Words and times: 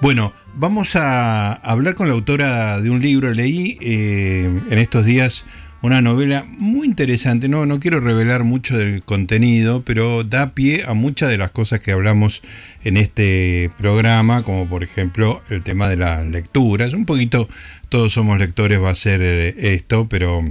Bueno, 0.00 0.32
vamos 0.54 0.96
a 0.96 1.52
hablar 1.52 1.94
con 1.94 2.08
la 2.08 2.14
autora 2.14 2.80
de 2.80 2.88
un 2.88 3.02
libro. 3.02 3.30
Leí 3.34 3.76
eh, 3.82 4.50
en 4.70 4.78
estos 4.78 5.04
días 5.04 5.44
una 5.82 6.00
novela 6.00 6.46
muy 6.48 6.86
interesante. 6.86 7.50
No, 7.50 7.66
no 7.66 7.80
quiero 7.80 8.00
revelar 8.00 8.42
mucho 8.42 8.78
del 8.78 9.02
contenido, 9.02 9.84
pero 9.84 10.24
da 10.24 10.54
pie 10.54 10.84
a 10.86 10.94
muchas 10.94 11.28
de 11.28 11.36
las 11.36 11.52
cosas 11.52 11.80
que 11.80 11.92
hablamos 11.92 12.40
en 12.82 12.96
este 12.96 13.70
programa, 13.76 14.42
como 14.42 14.66
por 14.66 14.82
ejemplo 14.84 15.42
el 15.50 15.62
tema 15.62 15.86
de 15.90 15.98
las 15.98 16.26
lecturas. 16.26 16.94
Un 16.94 17.04
poquito, 17.04 17.46
todos 17.90 18.14
somos 18.14 18.38
lectores, 18.38 18.82
va 18.82 18.88
a 18.88 18.94
ser 18.94 19.20
eh, 19.20 19.74
esto, 19.74 20.08
pero 20.08 20.42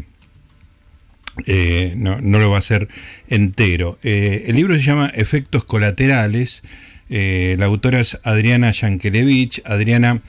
eh, 1.47 1.95
no, 1.97 2.19
lo 2.21 2.51
va 2.51 2.59
a 2.59 2.61
ser 2.61 2.87
entero. 3.27 3.97
el 4.03 4.55
libro 4.55 4.75
se 4.75 4.83
llama 4.83 5.11
Efectos 5.15 5.63
Colaterales 5.63 6.61
eh, 7.09 7.55
la 7.59 7.65
autora 7.65 7.99
es 7.99 8.19
Adriana 8.23 8.71
Yankelevich. 8.71 9.61
Adriana 9.65 10.21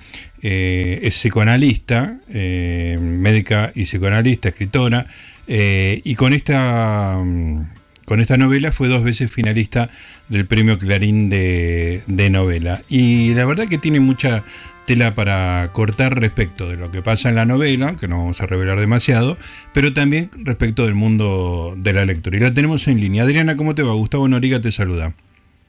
eh, 0.42 1.00
es 1.02 1.14
psicoanalista, 1.14 2.18
eh, 2.32 2.98
médica 3.00 3.72
y 3.74 3.84
psicoanalista, 3.84 4.48
escritora, 4.48 5.06
y 5.46 6.14
con 6.14 6.32
esta, 6.32 7.18
mm, 7.18 7.64
con 8.04 8.20
esta 8.20 8.36
novela 8.36 8.70
fue 8.70 8.86
dos 8.86 9.02
veces 9.02 9.32
finalista 9.32 9.90
del 10.28 10.46
premio 10.46 10.78
Clarín 10.78 11.28
de, 11.28 12.02
de 12.06 12.30
novela. 12.30 12.82
Y 12.88 13.34
la 13.34 13.44
verdad 13.44 13.66
que 13.66 13.78
tiene 13.78 13.98
mucha 13.98 14.44
tela 14.86 15.14
para 15.14 15.68
cortar 15.72 16.18
respecto 16.18 16.68
de 16.68 16.76
lo 16.76 16.90
que 16.90 17.02
pasa 17.02 17.28
en 17.28 17.34
la 17.34 17.44
novela, 17.44 17.96
que 17.96 18.08
no 18.08 18.18
vamos 18.18 18.40
a 18.40 18.46
revelar 18.46 18.78
demasiado, 18.78 19.36
pero 19.72 19.92
también 19.92 20.30
respecto 20.36 20.84
del 20.84 20.94
mundo 20.94 21.74
de 21.76 21.92
la 21.92 22.04
lectura. 22.04 22.36
Y 22.36 22.40
la 22.40 22.54
tenemos 22.54 22.86
en 22.88 23.00
línea. 23.00 23.24
Adriana, 23.24 23.56
¿cómo 23.56 23.74
te 23.74 23.82
va? 23.82 23.92
Gustavo 23.92 24.28
Noriga 24.28 24.60
te 24.60 24.72
saluda. 24.72 25.14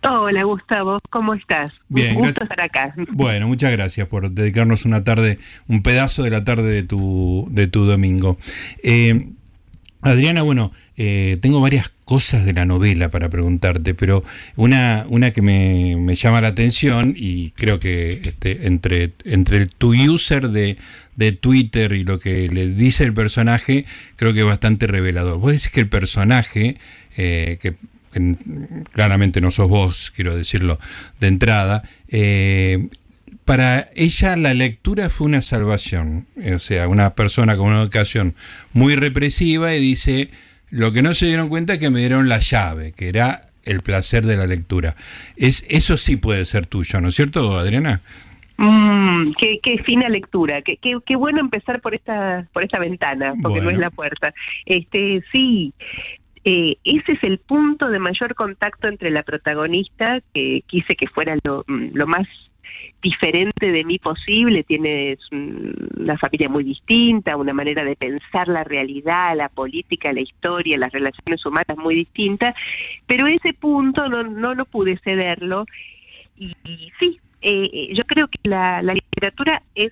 Hola 0.04 0.44
Gustavo, 0.44 0.98
¿cómo 1.12 1.36
estás? 1.36 1.72
Bien, 1.88 2.16
Un 2.16 2.24
gusto 2.24 2.44
estar 2.44 2.60
acá. 2.62 2.96
Bueno, 3.12 3.48
muchas 3.48 3.72
gracias 3.72 4.08
por 4.08 4.32
dedicarnos 4.32 4.86
una 4.86 5.04
tarde, 5.04 5.38
un 5.68 5.84
pedazo 5.84 6.24
de 6.24 6.32
la 6.32 6.44
tarde 6.44 6.72
de 6.72 6.84
tu, 6.84 7.48
de 7.52 7.68
tu 7.68 7.86
domingo. 7.86 8.40
Eh, 8.84 9.28
Adriana, 10.02 10.42
bueno, 10.42 10.72
eh, 10.98 11.38
tengo 11.42 11.62
varias 11.62 11.94
cosas 12.06 12.46
de 12.46 12.54
la 12.54 12.66
novela 12.66 13.10
para 13.10 13.30
preguntarte, 13.30 13.94
pero 13.94 14.24
una, 14.56 15.06
una 15.08 15.30
que 15.30 15.44
me, 15.44 16.16
llama 16.16 16.42
la 16.42 16.48
atención 16.48 17.14
y 17.16 17.52
creo 17.52 17.80
que 17.80 18.14
este, 18.24 18.66
entre, 18.66 19.14
entre 19.24 19.68
tu 19.68 19.94
user 19.94 20.50
de, 20.50 20.78
de 21.16 21.32
Twitter 21.32 21.92
y 21.94 22.04
lo 22.04 22.18
que 22.18 22.50
le 22.50 22.68
dice 22.68 23.04
el 23.04 23.14
personaje, 23.14 23.86
creo 24.16 24.34
que 24.34 24.40
es 24.40 24.46
bastante 24.46 24.88
revelador. 24.88 25.38
Vos 25.38 25.52
decís 25.52 25.70
que 25.70 25.82
el 25.82 25.90
personaje, 25.90 26.78
eh, 27.16 27.60
que 27.62 27.76
claramente 28.92 29.42
no 29.42 29.52
sos 29.52 29.70
vos, 29.70 30.12
quiero 30.16 30.36
decirlo 30.36 30.80
de 31.20 31.28
entrada, 31.28 31.84
eh, 32.08 32.90
para 33.46 33.88
ella 33.96 34.36
la 34.36 34.54
lectura 34.54 35.10
fue 35.10 35.28
una 35.28 35.42
salvación, 35.42 36.28
o 36.54 36.60
sea, 36.60 36.88
una 36.88 37.16
persona 37.16 37.58
con 37.58 37.68
una 37.68 37.82
educación 37.82 38.36
muy 38.74 38.96
represiva 38.96 39.76
y 39.76 39.80
dice, 39.80 40.30
lo 40.70 40.92
que 40.92 41.02
no 41.02 41.14
se 41.14 41.26
dieron 41.26 41.50
cuenta 41.50 41.74
es 41.74 41.80
que 41.80 41.90
me 41.90 42.00
dieron 42.00 42.30
la 42.30 42.40
llave, 42.40 42.94
que 42.94 43.10
era 43.10 43.42
el 43.64 43.82
placer 43.82 44.26
de 44.26 44.38
la 44.38 44.48
lectura. 44.48 44.96
Es, 45.36 45.66
eso 45.70 45.98
sí 45.98 46.16
puede 46.16 46.46
ser 46.46 46.66
tuyo, 46.66 47.02
¿no 47.02 47.10
es 47.10 47.16
cierto, 47.16 47.58
Adriana? 47.58 48.02
Mm, 48.58 49.32
qué, 49.34 49.84
fina 49.86 50.08
lectura, 50.08 50.62
qué, 50.62 50.78
qué, 50.78 51.16
bueno 51.16 51.40
empezar 51.40 51.82
por 51.82 51.96
esta 51.96 52.48
por 52.54 52.64
esta 52.64 52.78
ventana, 52.78 53.34
porque 53.42 53.60
no 53.60 53.72
es 53.72 53.80
la 53.80 53.90
puerta. 53.90 54.36
Este 54.68 55.24
sí, 55.32 55.74
eh, 56.44 56.76
ese 56.84 57.14
es 57.14 57.24
el 57.24 57.38
punto 57.38 57.90
de 57.90 58.00
mayor 58.00 58.34
contacto 58.36 58.88
entre 58.88 59.12
la 59.12 59.24
protagonista, 59.24 60.20
que 60.34 60.64
quise 60.66 60.96
que 60.96 61.08
fuera 61.08 61.36
lo, 61.44 61.64
mm, 61.68 61.98
más 62.08 62.28
diferente 63.02 63.72
de 63.72 63.84
mí 63.84 64.00
posible, 64.00 64.64
tiene 64.64 65.18
una 65.32 66.18
familia 66.18 66.50
muy 66.50 66.64
distinta, 66.64 67.38
una 67.38 67.54
manera 67.54 67.84
de 67.84 67.96
pensar 67.96 68.48
la 68.48 68.64
realidad, 68.64 69.36
la 69.36 69.50
política, 69.50 70.14
la 70.14 70.22
historia, 70.22 70.78
las 70.78 70.92
relaciones 70.92 71.46
humanas 71.46 71.78
muy 71.78 71.96
distintas, 71.96 72.54
pero 73.08 73.28
ese 73.28 73.54
punto 73.54 74.08
no, 74.08 74.24
no, 74.24 74.56
no 74.56 74.66
pude 74.66 75.00
cederlo. 75.04 75.66
Y, 76.38 76.56
sí, 77.00 77.20
eh, 77.42 77.70
eh, 77.74 77.94
yo 77.94 78.04
creo 78.06 78.28
que 78.28 78.50
la 78.50 78.82
literatura 78.82 79.62
es 79.76 79.92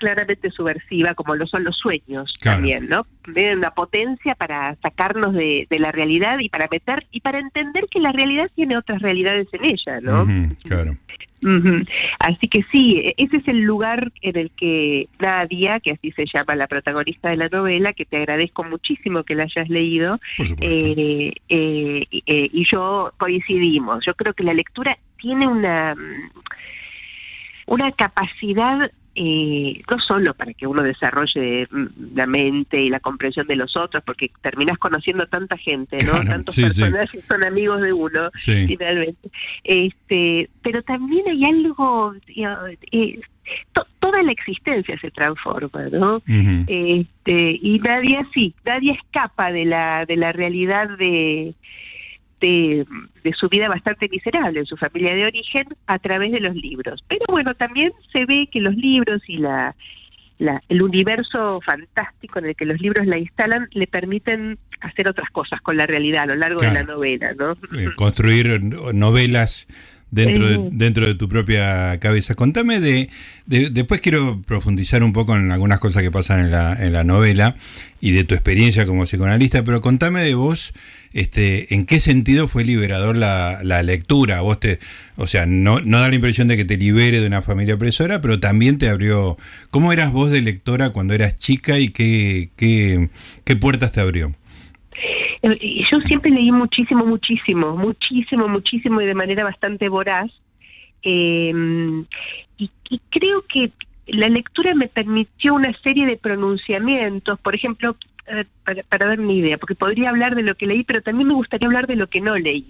claramente 0.00 0.50
subversiva, 0.50 1.14
como 1.14 1.36
lo 1.36 1.46
son 1.46 1.62
los 1.62 1.76
sueños 1.76 2.32
también, 2.42 2.88
¿no? 2.88 3.06
Tienen 3.32 3.58
una 3.58 3.70
potencia 3.70 4.34
para 4.34 4.74
sacarnos 4.82 5.34
de, 5.34 5.66
la 5.70 5.92
realidad 5.92 6.38
y 6.40 6.48
para 6.48 6.66
meter 6.70 7.06
y 7.12 7.20
para 7.20 7.38
entender 7.38 7.86
que 7.88 8.00
la 8.00 8.10
realidad 8.10 8.50
tiene 8.56 8.76
otras 8.76 9.00
realidades 9.00 9.46
en 9.52 9.64
ella, 9.64 10.00
¿no? 10.00 10.26
claro. 10.64 10.96
Así 12.18 12.48
que 12.48 12.64
sí, 12.70 12.98
e, 12.98 13.14
ese 13.16 13.38
es 13.38 13.48
el 13.48 13.60
lugar 13.60 14.12
en 14.20 14.36
el 14.36 14.50
que 14.50 15.08
Nadia, 15.18 15.80
que 15.80 15.92
así 15.92 16.12
se 16.12 16.24
llama 16.26 16.54
la 16.54 16.66
protagonista 16.66 17.30
de 17.30 17.36
la 17.36 17.48
novela, 17.48 17.92
que 17.92 18.04
te 18.04 18.18
agradezco 18.18 18.62
muchísimo 18.64 19.22
que 19.24 19.34
la 19.34 19.44
hayas 19.44 19.68
leído, 19.68 20.20
eh, 20.60 21.32
eh, 21.48 22.02
eh, 22.10 22.50
y 22.52 22.64
yo 22.66 23.12
coincidimos. 23.16 24.04
Yo 24.04 24.14
creo 24.14 24.34
que 24.34 24.44
la 24.44 24.54
lectura 24.54 24.98
tiene 25.18 25.46
una 25.46 25.94
mm, 25.94 26.30
una 27.66 27.92
capacidad 27.92 28.90
eh, 29.14 29.82
no 29.90 29.98
solo 30.00 30.34
para 30.34 30.54
que 30.54 30.66
uno 30.66 30.82
desarrolle 30.82 31.66
mm, 31.70 32.14
la 32.14 32.26
mente 32.26 32.80
y 32.80 32.88
la 32.90 33.00
comprensión 33.00 33.46
de 33.46 33.56
los 33.56 33.76
otros, 33.76 34.02
porque 34.04 34.30
terminas 34.40 34.78
conociendo 34.78 35.26
tanta 35.26 35.56
gente, 35.56 35.98
¿no? 36.04 36.24
Tantos 36.24 36.54
personajes 36.54 37.24
son 37.24 37.44
amigos 37.44 37.80
de 37.80 37.92
uno, 37.92 38.28
finalmente. 38.34 39.30
Este, 39.64 40.48
pero 40.62 40.82
también 40.82 41.26
hay 41.28 41.44
algo, 41.44 42.14
eh, 42.92 43.20
toda 43.98 44.22
la 44.22 44.32
existencia 44.32 44.98
se 45.00 45.10
transforma, 45.10 45.88
¿no? 45.90 46.18
este, 46.26 47.58
y 47.62 47.80
nadie 47.80 48.24
sí, 48.32 48.54
nadie 48.64 48.92
escapa 48.92 49.50
de 49.50 49.64
la 49.64 50.06
de 50.06 50.16
la 50.16 50.32
realidad 50.32 50.88
de 50.98 51.54
de, 52.40 52.86
su 53.38 53.48
vida 53.48 53.68
bastante 53.68 54.08
miserable 54.08 54.60
en 54.60 54.66
su 54.66 54.76
familia 54.76 55.14
de 55.14 55.26
origen 55.26 55.66
a 55.86 55.98
través 55.98 56.32
de 56.32 56.40
los 56.40 56.54
libros. 56.54 57.04
Pero 57.08 57.24
bueno, 57.28 57.54
también 57.54 57.92
se 58.12 58.24
ve 58.24 58.48
que 58.50 58.60
los 58.60 58.74
libros 58.74 59.22
y 59.28 59.38
la, 59.38 59.74
el 60.68 60.82
universo 60.82 61.60
fantástico 61.64 62.38
en 62.38 62.46
el 62.46 62.56
que 62.56 62.64
los 62.64 62.80
libros 62.80 63.06
la 63.06 63.18
instalan 63.18 63.68
le 63.72 63.86
permiten 63.86 64.58
hacer 64.80 65.08
otras 65.08 65.30
cosas 65.30 65.60
con 65.60 65.76
la 65.76 65.86
realidad 65.86 66.22
a 66.22 66.26
lo 66.26 66.36
largo 66.36 66.60
de 66.60 66.72
la 66.72 66.82
novela, 66.82 67.34
¿no? 67.34 67.52
Eh, 67.78 67.90
construir 67.94 68.60
novelas 68.94 69.66
dentro, 70.10 70.48
de, 70.48 70.68
dentro 70.72 71.06
de 71.06 71.14
tu 71.14 71.28
propia 71.28 71.98
cabeza. 72.00 72.34
Contame 72.34 72.80
de, 72.80 73.10
Después 73.46 74.00
quiero 74.00 74.40
profundizar 74.42 75.02
un 75.02 75.12
poco 75.12 75.36
en 75.36 75.50
algunas 75.52 75.80
cosas 75.80 76.02
que 76.02 76.10
pasan 76.10 76.40
en 76.40 76.50
la, 76.50 76.74
en 76.84 76.92
la 76.92 77.04
novela 77.04 77.56
y 78.00 78.12
de 78.12 78.24
tu 78.24 78.34
experiencia 78.34 78.86
como 78.86 79.04
psicoanalista, 79.04 79.64
pero 79.64 79.80
contame 79.80 80.22
de 80.22 80.34
vos, 80.34 80.72
este, 81.12 81.74
¿en 81.74 81.86
qué 81.86 82.00
sentido 82.00 82.48
fue 82.48 82.64
liberador 82.64 83.16
la, 83.16 83.60
la 83.62 83.82
lectura? 83.82 84.40
Vos 84.40 84.60
te, 84.60 84.78
o 85.16 85.26
sea, 85.26 85.46
no, 85.46 85.80
no 85.80 86.00
da 86.00 86.08
la 86.08 86.14
impresión 86.14 86.48
de 86.48 86.56
que 86.56 86.64
te 86.64 86.76
libere 86.76 87.20
de 87.20 87.26
una 87.26 87.42
familia 87.42 87.74
opresora, 87.74 88.20
pero 88.20 88.40
también 88.40 88.78
te 88.78 88.88
abrió. 88.88 89.36
¿Cómo 89.70 89.92
eras 89.92 90.12
vos 90.12 90.30
de 90.30 90.40
lectora 90.40 90.90
cuando 90.90 91.14
eras 91.14 91.38
chica 91.38 91.78
y 91.78 91.88
qué, 91.90 92.50
qué, 92.56 93.10
qué 93.44 93.56
puertas 93.56 93.92
te 93.92 94.00
abrió? 94.00 94.34
Eh, 95.42 95.84
yo 95.90 96.00
siempre 96.00 96.30
leí 96.30 96.52
muchísimo, 96.52 97.04
muchísimo, 97.04 97.76
muchísimo, 97.76 98.48
muchísimo 98.48 99.00
y 99.00 99.06
de 99.06 99.14
manera 99.14 99.44
bastante 99.44 99.88
voraz. 99.88 100.30
Eh, 101.02 101.52
y, 102.58 102.70
creo 103.10 103.44
que 103.46 103.72
la 104.06 104.28
lectura 104.28 104.74
me 104.74 104.88
permitió 104.88 105.54
una 105.54 105.72
serie 105.82 106.04
de 106.04 106.16
pronunciamientos, 106.16 107.38
por 107.40 107.54
ejemplo, 107.54 107.96
para, 108.64 108.82
para, 108.84 109.06
dar 109.06 109.20
una 109.20 109.32
idea, 109.32 109.58
porque 109.58 109.74
podría 109.74 110.10
hablar 110.10 110.34
de 110.34 110.42
lo 110.42 110.54
que 110.54 110.66
leí, 110.66 110.84
pero 110.84 111.02
también 111.02 111.28
me 111.28 111.34
gustaría 111.34 111.66
hablar 111.66 111.86
de 111.86 111.96
lo 111.96 112.08
que 112.08 112.20
no 112.20 112.36
leí. 112.36 112.68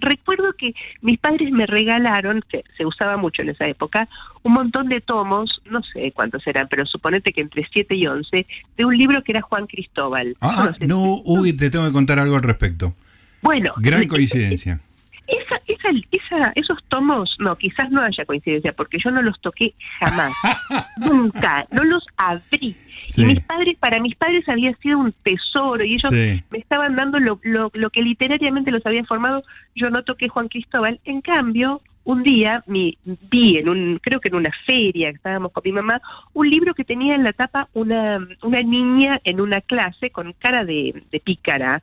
recuerdo 0.00 0.52
que 0.54 0.74
mis 1.00 1.18
padres 1.18 1.50
me 1.50 1.66
regalaron, 1.66 2.42
que 2.48 2.64
se 2.76 2.86
usaba 2.86 3.16
mucho 3.16 3.42
en 3.42 3.50
esa 3.50 3.66
época, 3.66 4.08
un 4.42 4.52
montón 4.52 4.88
de 4.88 5.00
tomos, 5.00 5.60
no 5.70 5.82
sé 5.82 6.12
cuántos 6.12 6.46
eran, 6.46 6.68
pero 6.68 6.86
suponete 6.86 7.32
que 7.32 7.40
entre 7.40 7.66
7 7.72 7.94
y 7.96 8.06
11, 8.06 8.46
de 8.76 8.84
un 8.84 8.96
libro 8.96 9.22
que 9.22 9.32
era 9.32 9.42
Juan 9.42 9.66
Cristóbal. 9.66 10.34
Ah, 10.40 10.72
no, 10.80 11.18
uy, 11.24 11.52
te 11.52 11.70
tengo 11.70 11.86
que 11.86 11.92
contar 11.92 12.18
algo 12.18 12.36
al 12.36 12.42
respecto. 12.42 12.94
Bueno. 13.42 13.74
Gran 13.78 14.06
coincidencia. 14.08 14.80
Esa, 15.26 15.60
esa, 15.66 15.88
esa, 16.10 16.52
esos 16.56 16.78
tomos, 16.88 17.36
no, 17.38 17.56
quizás 17.56 17.90
no 17.90 18.02
haya 18.02 18.24
coincidencia, 18.24 18.72
porque 18.72 18.98
yo 19.02 19.10
no 19.10 19.22
los 19.22 19.40
toqué 19.40 19.74
jamás, 20.00 20.32
nunca, 20.98 21.66
no 21.72 21.84
los 21.84 22.04
abrí. 22.16 22.76
Y 23.16 23.24
mis 23.26 23.40
padres, 23.40 23.74
para 23.78 24.00
mis 24.00 24.14
padres 24.14 24.48
había 24.48 24.74
sido 24.76 24.98
un 24.98 25.12
tesoro 25.22 25.84
y 25.84 25.94
ellos 25.94 26.12
me 26.12 26.58
estaban 26.58 26.96
dando 26.96 27.18
lo, 27.18 27.40
lo, 27.42 27.70
lo, 27.74 27.90
que 27.90 28.02
literariamente 28.02 28.70
los 28.70 28.84
había 28.86 29.04
formado. 29.04 29.42
Yo 29.74 29.90
no 29.90 30.02
toqué 30.04 30.28
Juan 30.28 30.48
Cristóbal. 30.48 31.00
En 31.04 31.20
cambio, 31.20 31.82
un 32.04 32.22
día 32.22 32.64
mi, 32.66 32.98
vi 33.30 33.58
en 33.58 33.68
un, 33.68 34.00
creo 34.02 34.20
que 34.20 34.28
en 34.28 34.34
una 34.34 34.50
feria 34.66 35.10
que 35.10 35.16
estábamos 35.16 35.52
con 35.52 35.62
mi 35.64 35.72
mamá, 35.72 36.00
un 36.32 36.48
libro 36.48 36.74
que 36.74 36.84
tenía 36.84 37.14
en 37.14 37.24
la 37.24 37.32
tapa 37.32 37.68
una, 37.74 38.26
una 38.42 38.60
niña 38.62 39.20
en 39.24 39.40
una 39.40 39.60
clase 39.60 40.10
con 40.10 40.32
cara 40.34 40.64
de, 40.64 41.02
de 41.10 41.20
pícara. 41.20 41.82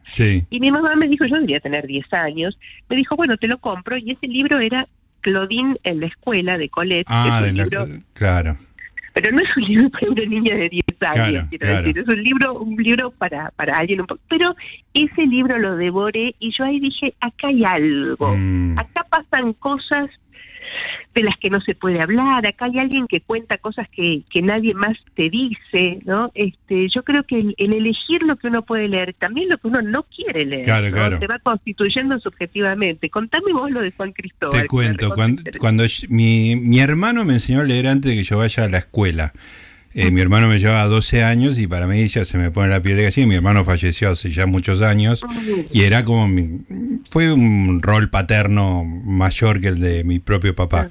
Y 0.50 0.60
mi 0.60 0.72
mamá 0.72 0.96
me 0.96 1.08
dijo, 1.08 1.26
yo 1.26 1.36
debería 1.36 1.60
tener 1.60 1.88
10 1.88 2.14
años, 2.14 2.58
me 2.90 2.96
dijo, 2.96 3.16
bueno, 3.16 3.38
te 3.38 3.48
lo 3.48 3.60
compro, 3.60 3.98
y 3.98 4.12
ese 4.12 4.28
libro 4.28 4.60
era 4.60 4.88
Claudine 5.22 5.78
en 5.84 6.02
la 6.02 6.08
escuela 6.08 6.58
de 6.58 6.70
Colette. 6.70 7.08
Ah, 7.10 7.42
de 7.42 7.54
la, 7.54 7.66
claro. 8.14 8.58
Pero 9.14 9.32
no 9.32 9.42
es 9.42 9.58
un 9.58 9.64
libro 9.64 9.90
para 9.90 10.12
una 10.12 10.26
niña 10.26 10.56
de 10.56 10.70
10 10.70 10.84
años, 11.08 11.46
quiero 11.50 11.68
decir. 11.68 12.00
Es 12.00 12.08
un 12.08 12.24
libro, 12.24 12.54
un 12.54 12.76
libro 12.82 13.12
para, 13.12 13.52
para 13.52 13.78
alguien 13.78 14.02
un 14.02 14.08
poco. 14.08 14.22
Pero 14.30 14.56
ese 14.94 15.26
libro 15.26 15.58
lo 15.60 15.76
devoré 15.76 16.36
y 16.40 16.52
yo 16.52 16.64
ahí 16.64 16.80
dije, 16.80 17.14
acá 17.20 17.48
hay 17.48 17.64
algo. 17.64 18.36
Mm. 18.36 18.78
Acá 18.78 19.06
pasan 19.10 19.54
cosas 19.54 20.10
de 21.14 21.24
las 21.24 21.36
que 21.38 21.50
no 21.50 21.60
se 21.62 21.76
puede 21.76 22.02
hablar, 22.02 22.46
acá 22.46 22.66
hay 22.66 22.78
alguien 22.78 23.08
que 23.08 23.22
cuenta 23.22 23.58
cosas 23.58 23.88
que, 23.90 24.22
que 24.30 24.42
nadie 24.42 24.74
más 24.74 24.98
te 25.16 25.30
dice, 25.30 26.00
¿no? 26.06 26.32
Este, 26.36 26.88
yo 26.90 27.04
creo 27.04 27.24
que 27.24 27.40
el, 27.40 27.56
elegir 27.58 28.22
lo 28.24 28.36
que 28.36 28.48
uno 28.48 28.64
puede 28.64 28.88
leer, 28.88 29.16
también 29.18 29.50
lo 29.50 29.58
que 29.58 29.68
uno 29.68 29.82
no 29.82 30.04
quiere 30.04 30.46
leer, 30.46 30.66
se 30.66 31.28
va 31.28 31.40
constituyendo 31.40 32.20
subjetivamente. 32.20 33.10
Contame 33.10 33.54
vos 33.54 33.72
lo 33.72 33.82
de 33.82 33.92
Juan 33.92 34.14
Cristóbal. 34.14 34.62
Te 34.62 34.68
cuento, 34.68 35.10
cuando, 35.12 35.42
cuando 35.58 35.84
mi, 36.10 36.56
mi 36.56 36.80
hermano 36.80 37.26
me 37.26 37.34
enseñó 37.34 37.62
a 37.62 37.64
leer 37.64 37.88
antes 37.88 38.12
de 38.12 38.18
que 38.18 38.24
yo 38.24 38.38
vaya 38.38 38.66
a 38.66 38.70
la 38.70 38.78
escuela. 38.78 39.34
Eh, 40.00 40.12
mi 40.12 40.22
hermano 40.22 40.48
me 40.48 40.60
llevaba 40.60 40.86
12 40.88 41.24
años 41.26 41.60
y 41.60 41.68
para 41.68 41.86
mí 41.86 42.08
ya 42.08 42.24
se 42.24 42.38
me 42.38 42.52
pone 42.52 42.70
la 42.70 42.82
piel 42.82 42.96
de 42.96 43.04
gallina. 43.04 43.28
Mi 43.28 43.36
hermano 43.36 43.66
falleció 43.66 44.12
hace 44.12 44.32
ya 44.32 44.46
muchos 44.46 44.82
años 44.82 45.26
y 45.74 45.82
era 45.82 46.06
como. 46.06 46.34
fue 47.10 47.34
un 47.34 47.82
rol 47.82 48.10
paterno 48.10 48.86
mayor 48.86 49.60
que 49.60 49.68
el 49.68 49.80
de 49.80 50.06
mi 50.06 50.20
propio 50.20 50.56
papá. 50.56 50.90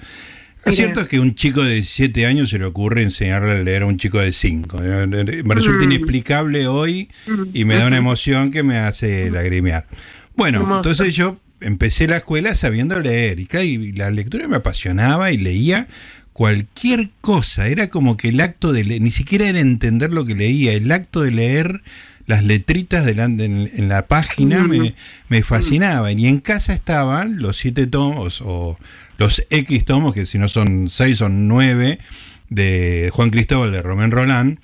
Lo 0.63 0.73
cierto 0.73 1.01
es 1.01 1.09
que 1.09 1.21
un 1.21 1.35
chico 1.35 1.63
de 1.63 1.83
7 1.83 2.27
años 2.27 2.51
se 2.51 2.59
le 2.59 2.67
ocurre 2.67 3.03
enseñarle 3.03 3.53
a 3.53 3.55
leer 3.55 3.85
a 3.85 3.87
un 3.87 3.97
chico 3.97 4.19
de 4.19 4.33
5. 4.33 4.79
Me 4.79 5.55
resulta 5.55 5.85
inexplicable 5.85 6.67
hoy 6.67 7.09
y 7.55 7.65
me 7.65 7.77
da 7.77 7.87
una 7.87 7.97
emoción 7.97 8.51
que 8.51 8.63
me 8.63 8.77
hace 8.77 9.31
lagrimear. 9.31 9.87
Bueno, 10.37 10.77
entonces 10.77 11.15
yo 11.15 11.41
empecé 11.63 12.07
la 12.07 12.19
escuela 12.19 12.55
sabiendo 12.55 13.01
leer 13.01 13.41
y 13.41 13.93
la 13.93 14.11
lectura 14.11 14.47
me 14.49 14.57
apasionaba 14.57 15.33
y 15.33 15.39
leía 15.39 15.89
cualquier 16.39 17.11
cosa, 17.21 17.67
era 17.67 17.89
como 17.89 18.17
que 18.17 18.29
el 18.29 18.41
acto 18.41 18.73
de 18.73 18.85
leer, 18.85 19.03
ni 19.03 19.11
siquiera 19.11 19.49
era 19.49 19.59
entender 19.59 20.15
lo 20.15 20.25
que 20.25 20.37
leía, 20.37 20.73
el 20.73 20.93
acto 20.93 21.21
de 21.21 21.33
leer 21.33 21.83
las 22.27 22.45
letritas 22.45 23.05
delante 23.05 23.47
en, 23.47 23.89
la 23.89 24.07
página 24.07 24.63
me, 24.63 24.95
me 25.29 25.43
fascinaban. 25.43 26.17
Y 26.17 26.29
en 26.29 26.39
casa 26.39 26.75
estaban 26.75 27.39
los 27.39 27.57
siete 27.57 27.89
tomos 27.89 28.41
o 28.41 28.77
los 29.17 29.45
X 29.51 29.85
tomos, 29.85 30.15
que 30.15 30.27
si 30.27 30.39
no 30.39 30.49
son 30.49 30.89
seis 30.89 31.19
son 31.19 31.49
nueve, 31.49 31.99
de 32.51 33.11
Juan 33.13 33.31
Cristóbal 33.31 33.73
de 33.73 33.83
Romén 33.83 34.13
Roland. 34.13 34.61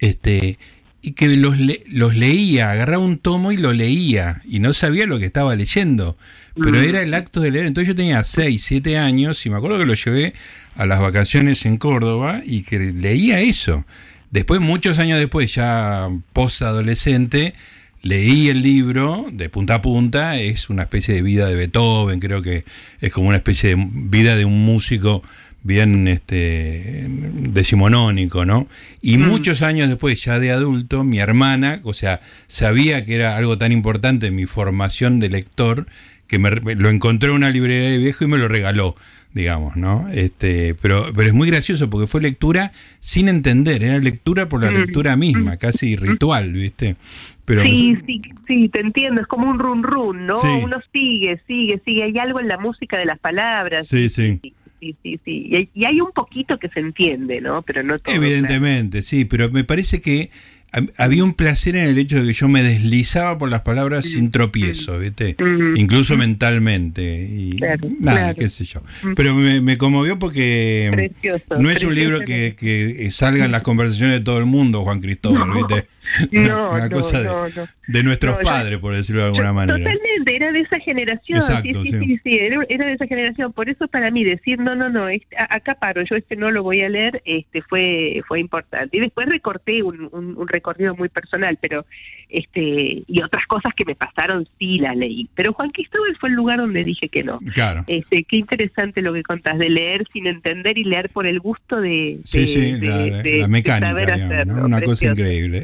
Este, 0.00 0.58
y 1.00 1.12
que 1.12 1.36
los, 1.36 1.56
los 1.86 2.16
leía, 2.16 2.72
agarraba 2.72 3.04
un 3.04 3.18
tomo 3.18 3.52
y 3.52 3.56
lo 3.56 3.72
leía, 3.72 4.42
y 4.44 4.58
no 4.58 4.72
sabía 4.72 5.06
lo 5.06 5.20
que 5.20 5.26
estaba 5.26 5.54
leyendo, 5.54 6.16
pero 6.54 6.80
mm. 6.80 6.84
era 6.84 7.02
el 7.02 7.14
acto 7.14 7.40
de 7.40 7.52
leer. 7.52 7.66
Entonces 7.66 7.86
yo 7.88 7.94
tenía 7.94 8.24
6, 8.24 8.60
7 8.60 8.98
años 8.98 9.46
y 9.46 9.50
me 9.50 9.56
acuerdo 9.56 9.78
que 9.78 9.84
lo 9.84 9.94
llevé 9.94 10.34
a 10.76 10.86
las 10.86 11.00
vacaciones 11.00 11.66
en 11.66 11.76
Córdoba 11.76 12.42
y 12.44 12.62
que 12.62 12.78
leía 12.78 13.40
eso. 13.40 13.84
Después, 14.30 14.60
muchos 14.60 14.98
años 14.98 15.18
después, 15.18 15.54
ya 15.54 16.08
post-adolescente, 16.32 17.54
leí 18.02 18.48
el 18.48 18.62
libro 18.62 19.26
de 19.30 19.48
punta 19.48 19.76
a 19.76 19.82
punta, 19.82 20.38
es 20.38 20.70
una 20.70 20.82
especie 20.82 21.14
de 21.14 21.22
vida 21.22 21.46
de 21.46 21.54
Beethoven, 21.54 22.18
creo 22.18 22.42
que 22.42 22.64
es 23.00 23.12
como 23.12 23.28
una 23.28 23.36
especie 23.36 23.70
de 23.70 23.88
vida 23.88 24.36
de 24.36 24.44
un 24.44 24.64
músico 24.64 25.22
bien 25.62 26.08
este 26.08 27.06
decimonónico, 27.08 28.44
¿no? 28.44 28.66
Y 29.00 29.18
mm. 29.18 29.28
muchos 29.28 29.62
años 29.62 29.88
después, 29.88 30.22
ya 30.24 30.40
de 30.40 30.50
adulto, 30.50 31.04
mi 31.04 31.18
hermana, 31.18 31.80
o 31.84 31.94
sea, 31.94 32.20
sabía 32.48 33.06
que 33.06 33.14
era 33.14 33.36
algo 33.36 33.58
tan 33.58 33.70
importante 33.70 34.26
en 34.26 34.34
mi 34.34 34.46
formación 34.46 35.20
de 35.20 35.28
lector, 35.28 35.86
que 36.26 36.38
me, 36.38 36.50
lo 36.50 36.88
encontré 36.88 37.28
en 37.28 37.36
una 37.36 37.50
librería 37.50 37.90
de 37.90 37.98
viejo 37.98 38.24
y 38.24 38.28
me 38.28 38.38
lo 38.38 38.48
regaló, 38.48 38.96
digamos, 39.32 39.76
¿no? 39.76 40.08
Este, 40.08 40.74
pero, 40.80 41.06
pero 41.14 41.28
es 41.28 41.34
muy 41.34 41.48
gracioso 41.48 41.88
porque 41.88 42.06
fue 42.06 42.20
lectura 42.20 42.72
sin 43.00 43.28
entender, 43.28 43.82
era 43.82 43.98
lectura 43.98 44.48
por 44.48 44.62
la 44.62 44.70
mm. 44.70 44.74
lectura 44.74 45.16
misma, 45.16 45.56
casi 45.56 45.96
ritual, 45.96 46.52
¿viste? 46.52 46.96
Pero, 47.44 47.62
sí, 47.62 47.96
sí, 48.06 48.20
sí, 48.46 48.68
te 48.68 48.80
entiendo, 48.80 49.20
es 49.20 49.26
como 49.26 49.48
un 49.50 49.58
run 49.58 49.82
run, 49.82 50.26
¿no? 50.26 50.34
Uno 50.62 50.78
sigue, 50.92 51.40
sigue, 51.46 51.80
sigue, 51.84 52.04
hay 52.04 52.18
algo 52.18 52.40
en 52.40 52.48
la 52.48 52.58
música 52.58 52.96
de 52.98 53.06
las 53.06 53.18
palabras. 53.18 53.88
sí. 53.88 54.08
sí 54.08 54.40
sí, 54.82 54.96
sí, 55.02 55.20
sí. 55.24 55.68
Y 55.74 55.84
hay, 55.84 56.00
un 56.00 56.10
poquito 56.12 56.58
que 56.58 56.68
se 56.68 56.80
entiende, 56.80 57.40
¿no? 57.40 57.62
Pero 57.62 57.82
no 57.82 57.98
todo. 57.98 58.14
Evidentemente, 58.14 59.02
sí, 59.02 59.24
pero 59.24 59.48
me 59.50 59.64
parece 59.64 60.00
que 60.00 60.30
había 60.96 61.24
un 61.24 61.34
placer 61.34 61.76
en 61.76 61.84
el 61.84 61.98
hecho 61.98 62.20
de 62.20 62.26
que 62.26 62.32
yo 62.32 62.48
me 62.48 62.62
deslizaba 62.62 63.38
por 63.38 63.50
las 63.50 63.60
palabras 63.60 64.06
sin 64.06 64.30
tropiezo, 64.30 64.98
¿viste? 64.98 65.36
Incluso 65.76 66.16
mentalmente. 66.16 67.02
Y 67.02 67.60
nada, 68.00 68.34
qué 68.34 68.48
sé 68.48 68.64
yo. 68.64 68.82
Pero 69.14 69.34
me, 69.34 69.76
conmovió 69.76 70.18
porque 70.18 71.12
no 71.58 71.70
es 71.70 71.82
un 71.84 71.94
libro 71.94 72.20
que, 72.20 72.56
que 72.58 73.10
salga 73.10 73.44
en 73.44 73.52
las 73.52 73.62
conversaciones 73.62 74.18
de 74.18 74.24
todo 74.24 74.38
el 74.38 74.46
mundo, 74.46 74.82
Juan 74.82 75.00
Cristóbal, 75.00 75.50
¿viste? 75.52 75.86
No, 76.32 76.70
una 76.72 76.88
cosa 76.88 77.22
de, 77.86 78.02
nuestros 78.02 78.36
padres, 78.38 78.78
por 78.78 78.94
decirlo 78.94 79.22
de 79.22 79.28
alguna 79.28 79.52
manera. 79.52 79.78
Totalmente, 79.78 80.36
era 80.36 80.52
de 80.52 80.60
esa 80.60 80.78
generación. 80.80 81.42
sí, 81.42 81.74
sí, 81.74 81.92
sí, 81.92 82.20
sí, 82.22 82.38
era, 82.38 82.58
de 82.60 82.92
esa 82.92 83.06
generación. 83.06 83.52
Por 83.52 83.68
eso 83.68 83.86
para 83.88 84.10
mí 84.10 84.24
decir, 84.24 84.58
no, 84.58 84.74
no, 84.74 84.88
no, 84.88 85.08
este, 85.08 85.36
acá 85.38 85.74
paro, 85.74 86.02
yo 86.02 86.16
este 86.16 86.36
no 86.36 86.50
lo 86.50 86.62
voy 86.62 86.80
a 86.80 86.88
leer, 86.88 87.22
este 87.24 87.62
fue 87.62 88.20
fue 88.26 88.40
importante. 88.40 88.96
Y 88.96 89.00
después 89.00 89.28
recorté 89.28 89.82
un, 89.82 90.08
un, 90.12 90.48
recorrido 90.62 90.94
muy 90.94 91.08
personal, 91.08 91.58
pero 91.60 91.84
este 92.32 93.04
y 93.06 93.22
otras 93.22 93.46
cosas 93.46 93.72
que 93.76 93.84
me 93.84 93.94
pasaron 93.94 94.48
sí 94.58 94.78
la 94.78 94.94
leí. 94.94 95.28
Pero 95.34 95.52
Juan 95.52 95.70
Cristóbal 95.70 96.16
fue 96.18 96.30
el 96.30 96.34
lugar 96.34 96.58
donde 96.58 96.82
dije 96.82 97.08
que 97.08 97.22
no. 97.22 97.38
Claro. 97.52 97.82
Este, 97.86 98.24
qué 98.24 98.38
interesante 98.38 99.02
lo 99.02 99.12
que 99.12 99.22
contás, 99.22 99.58
de 99.58 99.68
leer 99.68 100.04
sin 100.12 100.26
entender 100.26 100.78
y 100.78 100.84
leer 100.84 101.10
por 101.10 101.26
el 101.26 101.40
gusto 101.40 101.80
de, 101.80 102.18
sí, 102.24 102.46
sí, 102.46 102.78
la, 102.80 103.48
mecánica, 103.48 104.44
una 104.46 104.80
cosa 104.80 105.10
increíble. 105.10 105.62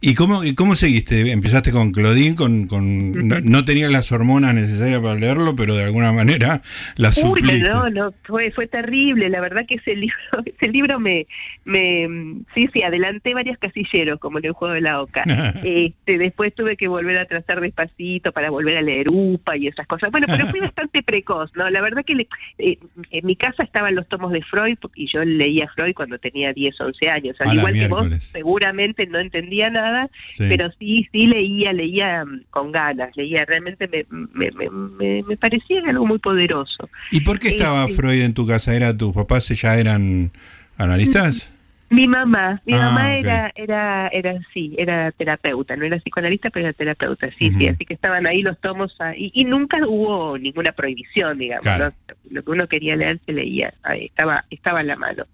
¿Y 0.00 0.14
cómo, 0.14 0.44
y 0.44 0.54
cómo 0.54 0.76
seguiste? 0.76 1.32
Empezaste 1.32 1.72
con 1.72 1.92
Claudine, 1.92 2.34
con, 2.34 2.66
con 2.66 3.28
no, 3.28 3.64
tenías 3.64 3.90
las 3.90 4.12
hormonas 4.12 4.54
necesarias 4.54 5.00
para 5.00 5.14
leerlo, 5.14 5.54
pero 5.56 5.74
de 5.74 5.84
alguna 5.84 6.12
manera 6.12 6.62
las 6.96 7.16
supliste. 7.16 7.68
no, 7.68 7.90
no, 7.90 8.14
fue, 8.24 8.50
fue 8.52 8.66
terrible. 8.66 9.28
La 9.28 9.40
verdad 9.40 9.66
que 9.66 9.76
ese 9.76 9.94
libro, 9.96 10.14
ese 10.44 10.70
libro 10.70 11.00
me, 11.00 11.26
me, 11.64 12.06
sí, 12.54 12.68
sí, 12.72 12.82
adelanté 12.82 13.34
varios 13.34 13.58
casilleros, 13.58 14.18
como 14.20 14.38
en 14.38 14.46
el 14.46 14.52
juego 14.52 14.74
de 14.74 14.80
la 14.80 15.02
oca. 15.02 15.24
este, 15.86 16.18
después 16.18 16.54
tuve 16.54 16.76
que 16.76 16.88
volver 16.88 17.18
a 17.18 17.26
trazar 17.26 17.60
despacito 17.60 18.32
para 18.32 18.50
volver 18.50 18.78
a 18.78 18.82
leer 18.82 19.06
UPA 19.10 19.56
y 19.56 19.68
esas 19.68 19.86
cosas. 19.86 20.10
Bueno, 20.10 20.26
pero 20.28 20.46
fui 20.46 20.60
bastante 20.60 21.02
precoz, 21.02 21.50
¿no? 21.54 21.68
La 21.70 21.80
verdad 21.80 22.04
que 22.04 22.26
eh, 22.58 22.78
en 23.10 23.26
mi 23.26 23.36
casa 23.36 23.62
estaban 23.62 23.94
los 23.94 24.08
tomos 24.08 24.32
de 24.32 24.42
Freud 24.42 24.78
y 24.94 25.10
yo 25.10 25.24
leía 25.24 25.70
Freud 25.74 25.94
cuando 25.94 26.18
tenía 26.18 26.52
10, 26.52 26.80
11 26.80 27.10
años. 27.10 27.36
Al 27.40 27.56
igual 27.56 27.74
que 27.74 27.88
vos, 27.88 28.06
seguramente 28.24 29.06
no 29.06 29.18
entendía 29.18 29.70
nada, 29.70 30.10
pero 30.38 30.70
sí, 30.78 31.08
sí 31.12 31.26
leía, 31.26 31.72
leía 31.72 32.24
mm, 32.24 32.44
con 32.50 32.72
ganas, 32.72 33.16
leía, 33.16 33.44
realmente 33.44 33.88
me, 33.88 34.06
me, 34.32 34.50
me, 34.70 35.22
me 35.22 35.36
parecía 35.36 35.82
algo 35.86 36.06
muy 36.06 36.18
poderoso. 36.18 36.88
¿Y 37.10 37.20
por 37.20 37.38
qué 37.38 37.48
estaba 37.48 37.82
este, 37.82 37.94
Freud 37.94 38.22
en 38.22 38.34
tu 38.34 38.46
casa? 38.46 38.74
¿Era 38.74 38.96
tus 38.96 39.14
papás 39.14 39.48
ya 39.48 39.78
eran 39.78 40.30
analistas? 40.76 41.52
Mi 41.92 42.06
mamá, 42.06 42.62
mi 42.66 42.74
ah, 42.74 42.84
mamá 42.84 43.16
era, 43.16 43.50
era, 43.56 44.06
era, 44.12 44.38
sí, 44.54 44.76
era 44.78 45.10
terapeuta, 45.10 45.74
no 45.74 45.84
era 45.84 45.98
psicoanalista, 45.98 46.48
pero 46.48 46.66
era 46.66 46.72
terapeuta, 46.72 47.28
sí, 47.32 47.50
sí, 47.50 47.66
así 47.66 47.84
que 47.84 47.94
estaban 47.94 48.28
ahí 48.28 48.42
los 48.42 48.60
tomos, 48.60 48.94
ahí, 49.00 49.32
y 49.34 49.44
nunca 49.44 49.76
hubo 49.84 50.38
ninguna 50.38 50.70
prohibición, 50.70 51.38
digamos, 51.38 51.92
lo 52.30 52.44
que 52.44 52.50
uno 52.52 52.68
quería 52.68 52.94
leer 52.94 53.18
se 53.26 53.32
leía, 53.32 53.74
estaba, 53.92 54.44
estaba 54.50 54.82
en 54.82 54.86
la 54.86 54.94
mano. 54.94 55.24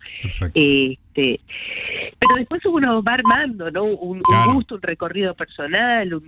Este, 0.55 1.41
pero 2.19 2.37
después 2.39 2.65
uno 2.65 3.03
va 3.03 3.13
armando, 3.15 3.71
¿no? 3.71 3.85
Un, 3.85 4.23
gusto, 4.55 4.77
un 4.77 4.83
recorrido 4.83 5.35
personal, 5.35 6.23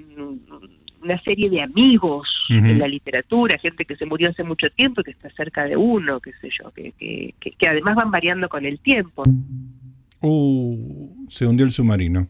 una 1.03 1.23
serie 1.23 1.49
de 1.49 1.63
amigos 1.63 2.29
en 2.51 2.79
la 2.79 2.87
literatura, 2.87 3.57
gente 3.59 3.87
que 3.87 3.97
se 3.97 4.05
murió 4.05 4.29
hace 4.29 4.45
mucho 4.45 4.69
tiempo 4.69 5.01
y 5.01 5.05
que 5.05 5.13
está 5.13 5.31
cerca 5.31 5.65
de 5.65 5.75
uno, 5.75 6.21
qué 6.21 6.33
sé 6.43 6.51
yo, 6.51 6.71
que, 6.73 6.93
que, 6.99 7.35
que 7.41 7.67
además 7.67 7.95
van 7.95 8.11
variando 8.11 8.51
con 8.51 8.67
el 8.67 8.79
tiempo. 8.81 9.25
Uh, 10.21 11.27
se 11.31 11.47
hundió 11.47 11.65
el 11.65 11.73
submarino. 11.73 12.29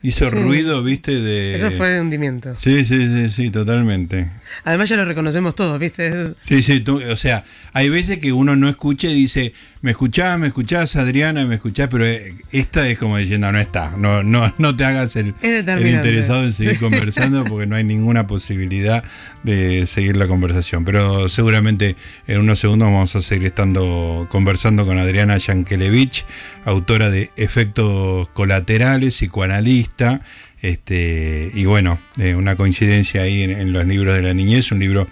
Hizo 0.00 0.30
ruido, 0.30 0.82
viste, 0.84 1.20
de... 1.20 1.54
Eso 1.54 1.70
fue 1.72 1.88
de 1.88 2.00
hundimiento. 2.00 2.54
Sí, 2.54 2.84
sí, 2.84 3.08
sí, 3.08 3.30
sí, 3.30 3.50
totalmente. 3.50 4.30
Además 4.64 4.88
ya 4.88 4.96
lo 4.96 5.04
reconocemos 5.04 5.54
todos, 5.54 5.78
viste. 5.78 6.34
Sí, 6.38 6.62
sí, 6.62 6.84
o 6.88 7.16
sea, 7.16 7.44
hay 7.72 7.88
veces 7.88 8.18
que 8.18 8.32
uno 8.32 8.56
no 8.56 8.68
escucha 8.68 9.08
y 9.08 9.14
dice, 9.14 9.52
me 9.80 9.92
escuchás, 9.92 10.38
me 10.38 10.48
escuchás, 10.48 10.96
Adriana, 10.96 11.44
me 11.46 11.56
escuchás, 11.56 11.88
pero 11.88 12.04
eh, 12.04 12.34
esta 12.50 12.88
es 12.88 12.98
como 12.98 13.16
diciendo, 13.16 13.50
no 13.52 13.58
está, 13.58 13.94
no, 13.96 14.22
no, 14.22 14.52
no 14.58 14.76
te 14.76 14.84
hagas 14.84 15.14
el, 15.16 15.34
interesado 15.42 16.44
en 16.44 16.52
seguir 16.52 16.78
conversando 16.78 17.44
porque 17.44 17.66
no 17.66 17.76
hay 17.76 17.84
ninguna 17.84 18.26
posibilidad 18.26 19.04
de 19.44 19.86
seguir 19.86 20.16
la 20.16 20.26
conversación. 20.26 20.84
Pero 20.84 21.28
seguramente 21.28 21.96
en 22.26 22.40
unos 22.40 22.58
segundos 22.58 22.86
vamos 22.86 23.14
a 23.14 23.22
seguir 23.22 23.46
estando 23.46 24.26
conversando 24.30 24.84
con 24.84 24.98
Adriana 24.98 25.38
Yankelevich, 25.38 26.24
autora 26.64 27.10
de 27.10 27.30
Efectos 27.36 28.28
Colaterales, 28.30 29.14
psicoanalista 29.14 30.22
este, 30.62 31.50
y 31.54 31.64
bueno, 31.64 31.98
eh, 32.18 32.34
una 32.34 32.56
coincidencia 32.56 33.22
ahí 33.22 33.42
en, 33.42 33.72
los 33.72 33.86
libros 33.86 34.16
de 34.16 34.22
la 34.22 34.34
niñez, 34.34 34.72
un 34.72 34.80
libro 34.80 35.08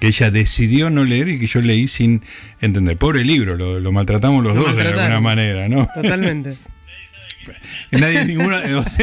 que 0.00 0.08
ella 0.08 0.30
decidió 0.30 0.90
no 0.90 1.04
leer 1.04 1.28
y 1.28 1.38
que 1.38 1.46
yo 1.46 1.60
leí 1.62 1.88
sin 1.88 2.22
entender. 2.60 2.96
Pobre 2.96 3.24
libro, 3.24 3.56
lo, 3.56 3.92
maltratamos 3.92 4.44
los 4.44 4.54
dos 4.54 4.76
de 4.76 4.82
alguna 4.82 5.20
manera, 5.20 5.68
¿no? 5.68 5.88
Totalmente. 5.94 6.56
Nadie, 7.92 8.24
ninguno, 8.24 8.56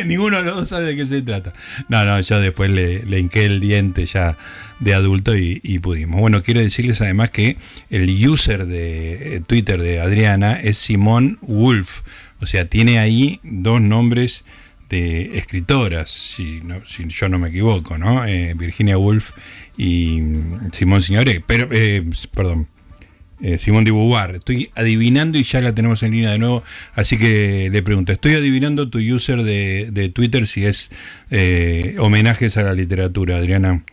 ninguno 0.05 0.37
de 0.37 0.43
los 0.43 0.55
dos 0.55 0.69
sabe 0.69 0.87
de 0.87 0.95
qué 0.97 1.07
se 1.07 1.21
trata. 1.21 1.53
No, 1.87 2.03
no, 2.05 2.19
yo 2.19 2.39
después 2.41 2.69
le, 2.69 3.03
le 3.05 3.19
hinqué 3.19 3.45
el 3.45 3.59
diente 3.59 4.05
ya 4.05 4.37
de 4.79 4.93
adulto 4.93 5.35
y, 5.35 5.79
pudimos. 5.79 6.19
Bueno, 6.19 6.43
quiero 6.43 6.61
decirles 6.61 7.01
además 7.01 7.29
que 7.29 7.57
el 7.89 8.09
user 8.27 8.65
de 8.65 9.35
eh, 9.35 9.41
Twitter 9.45 9.81
de 9.81 9.99
Adriana 9.99 10.59
es 10.59 10.77
Simón 10.77 11.39
Wolf. 11.41 12.01
O 12.41 12.45
sea, 12.45 12.67
tiene 12.67 12.99
ahí 12.99 13.39
dos 13.43 13.79
nombres 13.79 14.43
de 14.93 15.37
escritoras, 15.37 16.11
si, 16.11 16.61
no, 16.61 16.85
si 16.85 17.07
yo 17.07 17.27
no 17.29 17.39
me 17.39 17.49
equivoco, 17.49 17.97
¿no? 17.97 18.25
Eh, 18.25 18.53
Virginia 18.55 18.97
Woolf 18.97 19.31
y 19.75 20.21
Simón 20.71 21.01
Signoret. 21.01 21.43
Pero, 21.47 21.67
eh, 21.71 22.03
perdón, 22.33 22.67
eh, 23.41 23.57
Simón 23.57 23.83
de 23.83 23.91
Beauvoir. 23.91 24.35
Estoy 24.35 24.69
adivinando 24.75 25.37
y 25.37 25.43
ya 25.43 25.61
la 25.61 25.73
tenemos 25.73 26.03
en 26.03 26.11
línea 26.11 26.31
de 26.31 26.37
nuevo, 26.37 26.63
así 26.93 27.17
que 27.17 27.69
le 27.71 27.83
pregunto, 27.83 28.11
estoy 28.11 28.35
adivinando 28.35 28.89
tu 28.89 28.99
user 28.99 29.43
de, 29.43 30.11
Twitter 30.13 30.47
si 30.47 30.65
es 30.65 30.91
eh, 31.31 31.95
homenajes 31.99 32.55
a 32.57 32.63
la 32.63 32.73
literatura, 32.73 33.37
Adriana. 33.37 33.83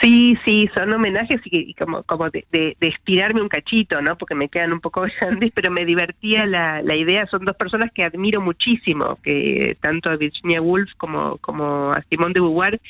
Sí, 0.00 0.38
sí, 0.44 0.70
son 0.76 0.92
homenajes 0.92 1.40
y, 1.44 1.74
como, 1.74 2.04
como 2.04 2.30
de, 2.30 2.46
de, 2.52 2.76
estirarme 2.80 3.42
un 3.42 3.48
cachito, 3.48 4.00
¿no? 4.00 4.16
Porque 4.16 4.34
me 4.34 4.48
quedan 4.48 4.72
un 4.72 4.80
poco 4.80 5.02
grandes, 5.20 5.50
pero 5.54 5.70
me 5.70 5.84
divertía 5.84 6.46
la, 6.46 6.82
la 6.82 6.94
idea. 6.94 7.26
Son 7.26 7.44
dos 7.44 7.56
personas 7.56 7.90
que 7.92 8.04
admiro 8.04 8.40
muchísimo, 8.40 9.18
que 9.22 9.76
tanto 9.80 10.10
a 10.10 10.16
Virginia 10.16 10.62
Woolf 10.62 10.90
como, 10.96 11.38
como 11.38 11.92
a 11.92 12.02
Simón 12.08 12.32
de 12.32 12.40
Beauvoir 12.40 12.80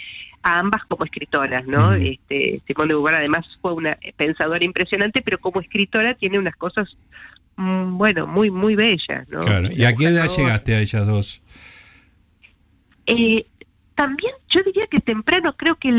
a 0.42 0.58
ambas 0.58 0.82
como 0.86 1.04
escritoras, 1.04 1.66
¿no? 1.66 1.92
Este, 1.94 2.60
Simone 2.66 2.88
de 2.88 2.94
Beauvoir 2.94 3.14
además 3.16 3.44
fue 3.60 3.72
una 3.72 3.96
pensadora 4.16 4.64
impresionante, 4.64 5.22
pero 5.22 5.38
como 5.38 5.60
escritora 5.60 6.14
tiene 6.14 6.38
unas 6.38 6.54
cosas, 6.56 6.88
mm, 7.56 7.96
bueno, 7.96 8.26
muy, 8.26 8.50
muy 8.50 8.74
bellas, 8.74 9.28
¿no? 9.28 9.40
Claro. 9.40 9.68
¿Y 9.72 9.84
a 9.84 9.94
qué 9.94 10.06
edad 10.06 10.28
llegaste 10.28 10.74
a 10.74 10.80
ellas 10.80 11.06
dos? 11.06 11.42
Eh, 13.06 13.46
también 13.98 14.32
yo 14.48 14.62
diría 14.62 14.84
que 14.88 15.00
temprano, 15.00 15.56
creo 15.56 15.74
que 15.74 15.90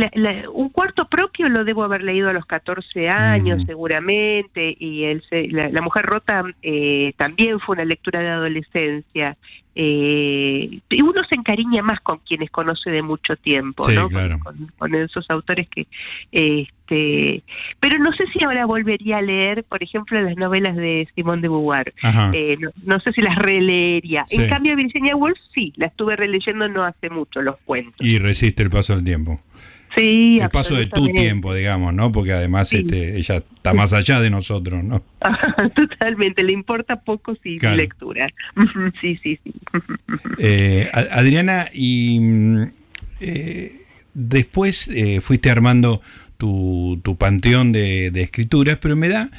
un 0.53 0.69
cuarto 0.69 1.09
propio 1.09 1.49
lo 1.49 1.65
debo 1.65 1.83
haber 1.83 2.01
leído 2.01 2.29
a 2.29 2.33
los 2.33 2.45
14 2.45 3.09
años 3.09 3.61
seguramente, 3.65 4.73
y 4.79 5.03
el, 5.03 5.21
la, 5.51 5.81
Mujer 5.81 6.05
Rota 6.05 6.45
eh, 6.61 7.11
también 7.17 7.59
fue 7.59 7.73
una 7.73 7.83
lectura 7.83 8.21
de 8.21 8.29
adolescencia. 8.29 9.35
Eh, 9.81 10.81
y 10.89 11.01
uno 11.01 11.21
se 11.29 11.35
encariña 11.35 11.81
más 11.81 12.01
con 12.01 12.17
quienes 12.17 12.51
conoce 12.51 12.91
de 12.91 13.01
mucho 13.01 13.37
tiempo, 13.37 13.89
¿no? 13.89 14.09
Con, 14.09 14.93
esos 14.93 15.25
autores 15.29 15.69
que... 15.69 15.87
Este, 16.33 17.43
pero 17.79 17.97
no 17.97 18.11
sé 18.11 18.25
si 18.33 18.43
ahora 18.43 18.65
volvería 18.65 19.19
a 19.19 19.21
leer, 19.21 19.63
por 19.63 19.81
ejemplo, 19.81 20.19
las 20.19 20.35
novelas 20.35 20.75
de 20.75 21.07
Simón 21.15 21.39
de 21.39 21.47
Beauvoir. 21.47 21.93
Eh, 22.33 22.57
no, 22.83 22.99
sé 22.99 23.13
si 23.13 23.21
las 23.21 23.37
releería. 23.37 24.25
En 24.29 24.49
cambio, 24.49 24.75
Virginia 24.75 25.15
Woolf 25.15 25.37
sí, 25.55 25.71
la 25.77 25.85
estuve 25.85 26.17
releyendo 26.17 26.67
no 26.67 26.83
hace 26.83 27.09
mucho, 27.09 27.41
los 27.41 27.55
cuentos. 27.63 28.05
Y 28.05 28.19
resiste 28.19 28.63
el 28.63 28.69
paso 28.69 28.93
del 28.95 29.05
tiempo. 29.05 29.39
Sí, 29.99 30.39
el 30.41 30.49
paso 30.49 30.75
de 30.75 30.87
tu 30.87 31.07
tiempo, 31.07 31.53
digamos, 31.53 31.93
¿no? 31.93 32.11
Porque 32.11 32.31
además 32.31 32.71
este, 32.71 33.17
ella 33.17 33.35
está 33.35 33.73
más 33.73 33.91
allá 33.91 34.21
de 34.21 34.29
nosotros, 34.29 34.83
¿no? 34.83 35.03
Totalmente, 35.75 36.43
le 36.43 36.53
importa 36.53 37.01
poco 37.01 37.35
si 37.43 37.59
lectura. 37.59 38.27
sí, 39.01 39.19
sí, 39.21 39.39
sí. 39.43 39.53
Eh, 40.41 40.89
Adriana, 41.11 41.67
y 41.73 42.19
mm, 42.19 42.63
eh, 43.19 43.81
después 44.13 44.87
eh, 44.87 45.19
fuiste 45.21 45.49
armando 45.49 46.01
tu, 46.37 46.99
tu 47.03 47.17
panteón 47.17 47.71
de, 47.71 48.11
de 48.11 48.21
escrituras, 48.21 48.77
pero 48.81 48.95
me 48.95 49.09
da 49.09 49.29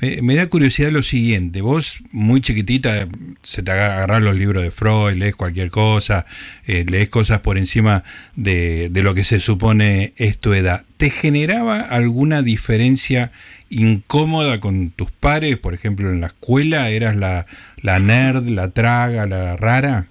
me, 0.00 0.34
da 0.34 0.46
curiosidad 0.46 0.90
lo 0.90 1.02
siguiente, 1.02 1.60
vos 1.60 1.98
muy 2.10 2.40
chiquitita 2.40 3.06
se 3.42 3.62
te 3.62 3.70
agarran 3.70 4.24
los 4.24 4.34
libros 4.34 4.62
de 4.62 4.70
Freud, 4.70 5.14
lees 5.14 5.36
cualquier 5.36 5.70
cosa, 5.70 6.26
eh, 6.66 6.84
lees 6.88 7.08
cosas 7.08 7.40
por 7.40 7.58
encima 7.58 8.02
de, 8.34 8.90
lo 8.92 9.14
que 9.14 9.24
se 9.24 9.40
supone 9.40 10.12
es 10.16 10.38
tu 10.38 10.52
edad. 10.52 10.84
¿Te 10.96 11.10
generaba 11.10 11.80
alguna 11.80 12.42
diferencia 12.42 13.30
incómoda 13.70 14.58
con 14.60 14.90
tus 14.90 15.10
pares? 15.10 15.58
Por 15.58 15.74
ejemplo, 15.74 16.10
en 16.10 16.20
la 16.20 16.28
escuela, 16.28 16.90
¿eras 16.90 17.16
la, 17.16 17.46
la 17.80 17.98
nerd, 17.98 18.48
la 18.48 18.70
traga, 18.70 19.26
la 19.26 19.56
rara? 19.56 20.08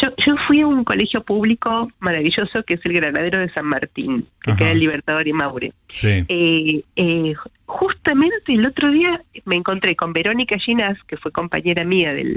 Yo, 0.00 0.08
yo 0.24 0.34
fui 0.46 0.60
a 0.60 0.66
un 0.66 0.84
colegio 0.84 1.22
público 1.22 1.90
maravilloso 1.98 2.62
que 2.62 2.74
es 2.74 2.80
el 2.84 2.92
Granadero 2.92 3.40
de 3.40 3.50
San 3.52 3.66
Martín, 3.66 4.26
que 4.42 4.54
queda 4.54 4.70
en 4.70 4.78
Libertador 4.78 5.26
y 5.26 5.32
Maure. 5.32 5.72
Sí. 5.88 6.24
Eh, 6.28 6.82
eh, 6.96 7.34
justamente 7.66 8.52
el 8.52 8.66
otro 8.66 8.90
día 8.90 9.22
me 9.44 9.56
encontré 9.56 9.96
con 9.96 10.12
Verónica 10.12 10.56
Ginás, 10.58 10.96
que 11.06 11.16
fue 11.16 11.32
compañera 11.32 11.84
mía 11.84 12.12
del, 12.12 12.36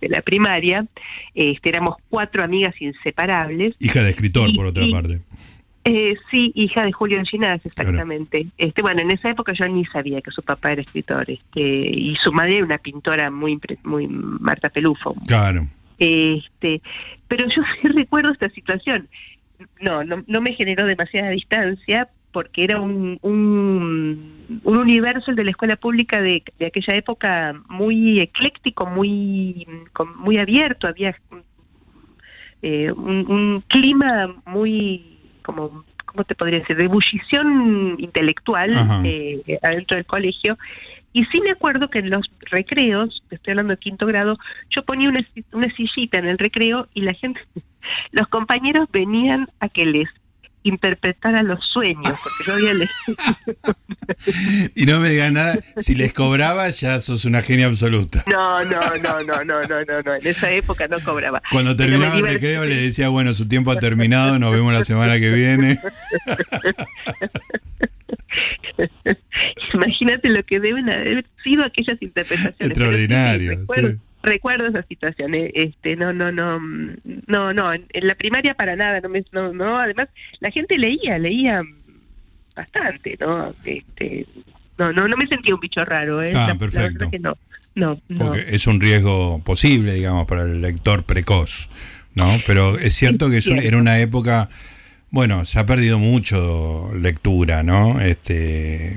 de 0.00 0.08
la 0.08 0.22
primaria. 0.22 0.86
Este, 1.34 1.68
éramos 1.68 1.96
cuatro 2.08 2.44
amigas 2.44 2.74
inseparables. 2.80 3.74
Hija 3.80 4.02
de 4.02 4.10
escritor, 4.10 4.50
por 4.54 4.66
otra 4.66 4.84
parte. 4.90 5.20
Eh, 5.84 6.14
sí, 6.30 6.52
hija 6.54 6.82
de 6.82 6.92
Julio 6.92 7.20
Ginás, 7.24 7.60
exactamente. 7.64 8.46
Este, 8.56 8.82
bueno, 8.82 9.00
en 9.00 9.10
esa 9.10 9.30
época 9.30 9.52
yo 9.52 9.66
ni 9.66 9.84
sabía 9.86 10.20
que 10.20 10.30
su 10.30 10.42
papá 10.42 10.72
era 10.72 10.82
escritor, 10.82 11.28
este, 11.28 11.60
y 11.60 12.14
su 12.20 12.32
madre 12.32 12.58
era 12.58 12.66
una 12.66 12.78
pintora 12.78 13.30
muy, 13.30 13.58
muy 13.82 14.06
Marta 14.06 14.68
Pelufo. 14.68 15.16
Claro. 15.26 15.66
Este, 16.02 16.82
pero 17.28 17.48
yo 17.48 17.62
sí 17.82 17.88
recuerdo 17.88 18.32
esta 18.32 18.48
situación. 18.50 19.08
No, 19.80 20.02
no, 20.02 20.24
no 20.26 20.40
me 20.40 20.54
generó 20.54 20.86
demasiada 20.86 21.30
distancia 21.30 22.08
porque 22.32 22.64
era 22.64 22.80
un, 22.80 23.18
un, 23.22 24.60
universo 24.64 25.30
el 25.30 25.36
de 25.36 25.44
la 25.44 25.50
escuela 25.50 25.76
pública 25.76 26.20
de, 26.20 26.42
de, 26.58 26.66
aquella 26.66 26.96
época 26.96 27.62
muy 27.68 28.20
ecléctico, 28.20 28.86
muy, 28.86 29.66
muy 30.16 30.38
abierto, 30.38 30.88
había 30.88 31.14
eh, 32.62 32.90
un, 32.90 33.62
clima 33.68 34.34
muy, 34.46 35.18
como, 35.42 35.84
¿cómo 36.06 36.24
te 36.24 36.34
podría 36.34 36.60
decir?, 36.60 36.76
de 36.76 36.84
ebullición 36.84 37.96
intelectual 37.98 38.72
eh, 39.04 39.58
adentro 39.62 39.96
del 39.96 40.06
colegio 40.06 40.58
y 41.12 41.24
sí 41.26 41.40
me 41.40 41.50
acuerdo 41.50 41.90
que 41.90 41.98
en 41.98 42.10
los 42.10 42.30
recreos, 42.50 43.22
estoy 43.30 43.52
hablando 43.52 43.72
de 43.74 43.78
quinto 43.78 44.06
grado, 44.06 44.38
yo 44.70 44.84
ponía 44.84 45.08
una, 45.08 45.26
una 45.52 45.74
sillita 45.74 46.18
en 46.18 46.26
el 46.26 46.38
recreo 46.38 46.88
y 46.94 47.02
la 47.02 47.12
gente, 47.14 47.40
los 48.12 48.28
compañeros 48.28 48.88
venían 48.92 49.48
a 49.60 49.68
que 49.68 49.86
les 49.86 50.08
interpretara 50.64 51.42
los 51.42 51.64
sueños, 51.66 52.16
porque 52.22 52.44
yo 52.46 52.54
había 52.54 52.74
leído. 52.74 52.92
y 54.76 54.86
no 54.86 55.00
me 55.00 55.10
digan 55.10 55.34
nada, 55.34 55.58
si 55.76 55.94
les 55.94 56.12
cobraba 56.12 56.70
ya 56.70 57.00
sos 57.00 57.24
una 57.24 57.42
genia 57.42 57.66
absoluta. 57.66 58.22
No, 58.26 58.64
no, 58.64 58.80
no, 59.02 59.22
no, 59.22 59.44
no, 59.44 59.62
no, 59.62 59.84
no, 59.84 60.02
no, 60.02 60.14
en 60.14 60.26
esa 60.26 60.50
época 60.52 60.86
no 60.88 61.00
cobraba. 61.00 61.42
Cuando 61.50 61.76
terminaba 61.76 62.16
el 62.16 62.24
recreo 62.24 62.64
le 62.64 62.76
decía, 62.76 63.08
bueno, 63.08 63.34
su 63.34 63.48
tiempo 63.48 63.72
ha 63.72 63.76
terminado, 63.76 64.38
nos 64.38 64.52
vemos 64.52 64.72
la 64.72 64.84
semana 64.84 65.18
que 65.18 65.30
viene. 65.30 65.78
Imagínate 69.74 70.30
lo 70.30 70.42
que 70.42 70.60
deben 70.60 70.90
haber 70.90 71.26
sido 71.42 71.64
aquellas 71.64 72.00
interpretaciones. 72.00 72.56
Extraordinario. 72.58 73.58
Recuerdo, 74.22 74.68
esa 74.68 74.82
situación. 74.84 75.32
Este, 75.34 75.96
no, 75.96 76.12
no, 76.12 76.30
no, 76.30 76.60
no, 77.26 77.52
no. 77.52 77.72
En, 77.72 77.86
la 77.92 78.14
primaria 78.14 78.54
para 78.54 78.76
nada. 78.76 79.00
No, 79.00 79.08
me, 79.08 79.24
no, 79.32 79.52
no. 79.52 79.78
Además, 79.78 80.08
la 80.40 80.50
gente 80.50 80.78
leía, 80.78 81.18
leía 81.18 81.62
bastante, 82.54 83.16
¿no? 83.20 83.54
Este, 83.64 84.26
no, 84.78 84.92
no, 84.92 85.08
no 85.08 85.16
me 85.16 85.26
sentía 85.26 85.54
un 85.54 85.60
bicho 85.60 85.84
raro. 85.84 86.22
¿eh? 86.22 86.32
Ah, 86.34 86.54
perfecto. 86.58 87.10
no. 87.20 87.36
No, 87.74 87.98
Porque 88.18 88.44
es 88.48 88.66
un 88.66 88.80
riesgo 88.80 89.40
posible, 89.42 89.94
digamos, 89.94 90.26
para 90.26 90.42
el 90.42 90.60
lector 90.60 91.04
precoz, 91.04 91.70
¿no? 92.14 92.38
Pero 92.46 92.78
es 92.78 92.92
cierto 92.92 93.30
que 93.30 93.40
era 93.66 93.78
una 93.78 93.98
época 93.98 94.50
bueno, 95.12 95.44
se 95.44 95.58
ha 95.58 95.66
perdido 95.66 95.98
mucho 95.98 96.90
lectura, 96.94 97.62
¿no? 97.62 98.00
Este, 98.00 98.96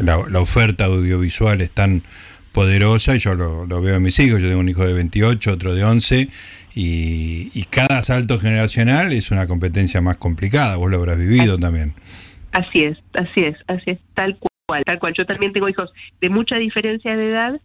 la, 0.00 0.16
oferta 0.40 0.84
audiovisual 0.84 1.60
es 1.60 1.72
tan 1.72 2.04
poderosa, 2.52 3.16
y 3.16 3.18
yo 3.18 3.34
lo, 3.34 3.66
veo 3.82 3.96
en 3.96 4.02
mis 4.02 4.18
hijos, 4.20 4.40
yo 4.40 4.48
tengo 4.48 4.60
un 4.60 4.68
hijo 4.68 4.86
de 4.86 4.92
28, 4.92 5.50
otro 5.52 5.74
de 5.74 5.82
11, 5.82 6.28
y, 6.76 7.64
cada 7.70 8.02
salto 8.04 8.38
generacional 8.38 9.12
es 9.12 9.32
una 9.32 9.48
competencia 9.48 10.00
más 10.00 10.18
complicada, 10.18 10.76
vos 10.76 10.88
lo 10.88 10.98
habrás 10.98 11.18
vivido 11.18 11.58
también. 11.58 11.94
Así 12.52 12.84
es, 12.84 12.98
así 13.14 13.42
es, 13.42 13.56
así 13.66 13.90
es, 13.90 13.98
tal 14.14 14.38
cual, 14.66 14.84
tal 14.84 15.00
cual. 15.00 15.14
Yo 15.18 15.26
también 15.26 15.52
tengo 15.52 15.68
hijos 15.68 15.92
de 16.20 16.30
mucha 16.30 16.56
diferencia 16.56 17.16
de 17.16 17.28
edad, 17.28 17.60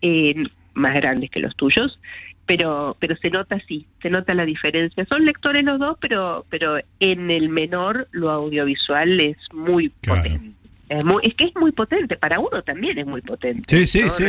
eh, 0.00 0.44
más 0.74 0.94
grandes 0.94 1.30
que 1.30 1.40
los 1.40 1.56
tuyos, 1.56 1.98
pero 2.46 2.96
pero 2.98 3.16
se 3.16 3.30
nota 3.30 3.60
sí, 3.66 3.86
se 4.00 4.10
nota 4.10 4.34
la 4.34 4.44
diferencia. 4.44 5.04
Son 5.06 5.24
lectores 5.24 5.64
los 5.64 5.78
dos, 5.78 5.98
pero 6.00 6.46
pero 6.48 6.78
en 7.00 7.30
el 7.30 7.48
menor 7.48 8.08
lo 8.12 8.30
audiovisual 8.30 9.20
es 9.20 9.36
muy 9.52 9.88
potente. 9.88 10.52
Es, 10.88 11.34
que 11.34 11.46
es 11.46 11.56
muy 11.56 11.72
potente, 11.72 12.16
para 12.16 12.38
uno 12.38 12.62
también 12.62 12.96
es 12.96 13.06
muy 13.06 13.20
potente. 13.20 13.62
Sí, 13.66 13.86
sí, 13.88 14.08
sí. 14.08 14.24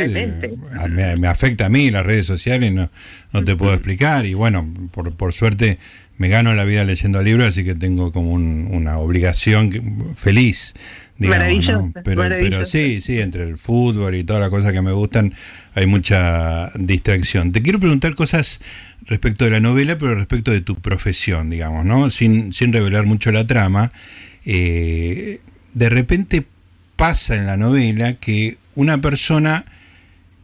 Me, 0.89 1.27
afecta 1.27 1.67
a 1.67 1.69
mí 1.69 1.91
las 1.91 2.03
redes 2.03 2.25
sociales, 2.25 2.73
no, 2.73 2.89
no 3.31 3.43
te 3.43 3.55
puedo 3.55 3.73
explicar. 3.73 4.25
Y 4.25 4.33
bueno, 4.33 4.67
por, 4.91 5.15
por 5.15 5.33
suerte 5.33 5.77
me 6.17 6.29
gano 6.29 6.55
la 6.55 6.63
vida 6.63 6.83
leyendo 6.83 7.21
libros, 7.21 7.49
así 7.49 7.63
que 7.63 7.75
tengo 7.75 8.11
como 8.11 8.33
una 8.33 8.97
obligación 8.97 10.15
feliz 10.15 10.73
Maravilloso, 11.19 11.91
pero, 12.03 12.23
pero 12.23 12.65
sí, 12.65 13.01
sí, 13.01 13.19
entre 13.19 13.43
el 13.43 13.57
fútbol 13.57 14.15
y 14.15 14.23
todas 14.23 14.39
las 14.39 14.49
cosas 14.49 14.71
que 14.71 14.81
me 14.81 14.91
gustan 14.91 15.33
hay 15.73 15.87
mucha 15.87 16.71
distracción. 16.75 17.51
Te 17.51 17.61
quiero 17.61 17.79
preguntar 17.79 18.13
cosas 18.13 18.59
respecto 19.05 19.45
de 19.45 19.51
la 19.51 19.59
novela, 19.59 19.97
pero 19.97 20.15
respecto 20.15 20.51
de 20.51 20.61
tu 20.61 20.75
profesión, 20.75 21.49
digamos, 21.49 21.85
¿no? 21.85 22.09
Sin, 22.09 22.53
sin 22.53 22.71
revelar 22.71 23.05
mucho 23.05 23.31
la 23.31 23.47
trama. 23.47 23.91
Eh, 24.45 25.39
de 25.73 25.89
repente 25.89 26.45
pasa 26.95 27.35
en 27.35 27.45
la 27.45 27.57
novela 27.57 28.13
que 28.13 28.57
una 28.75 28.99
persona 28.99 29.65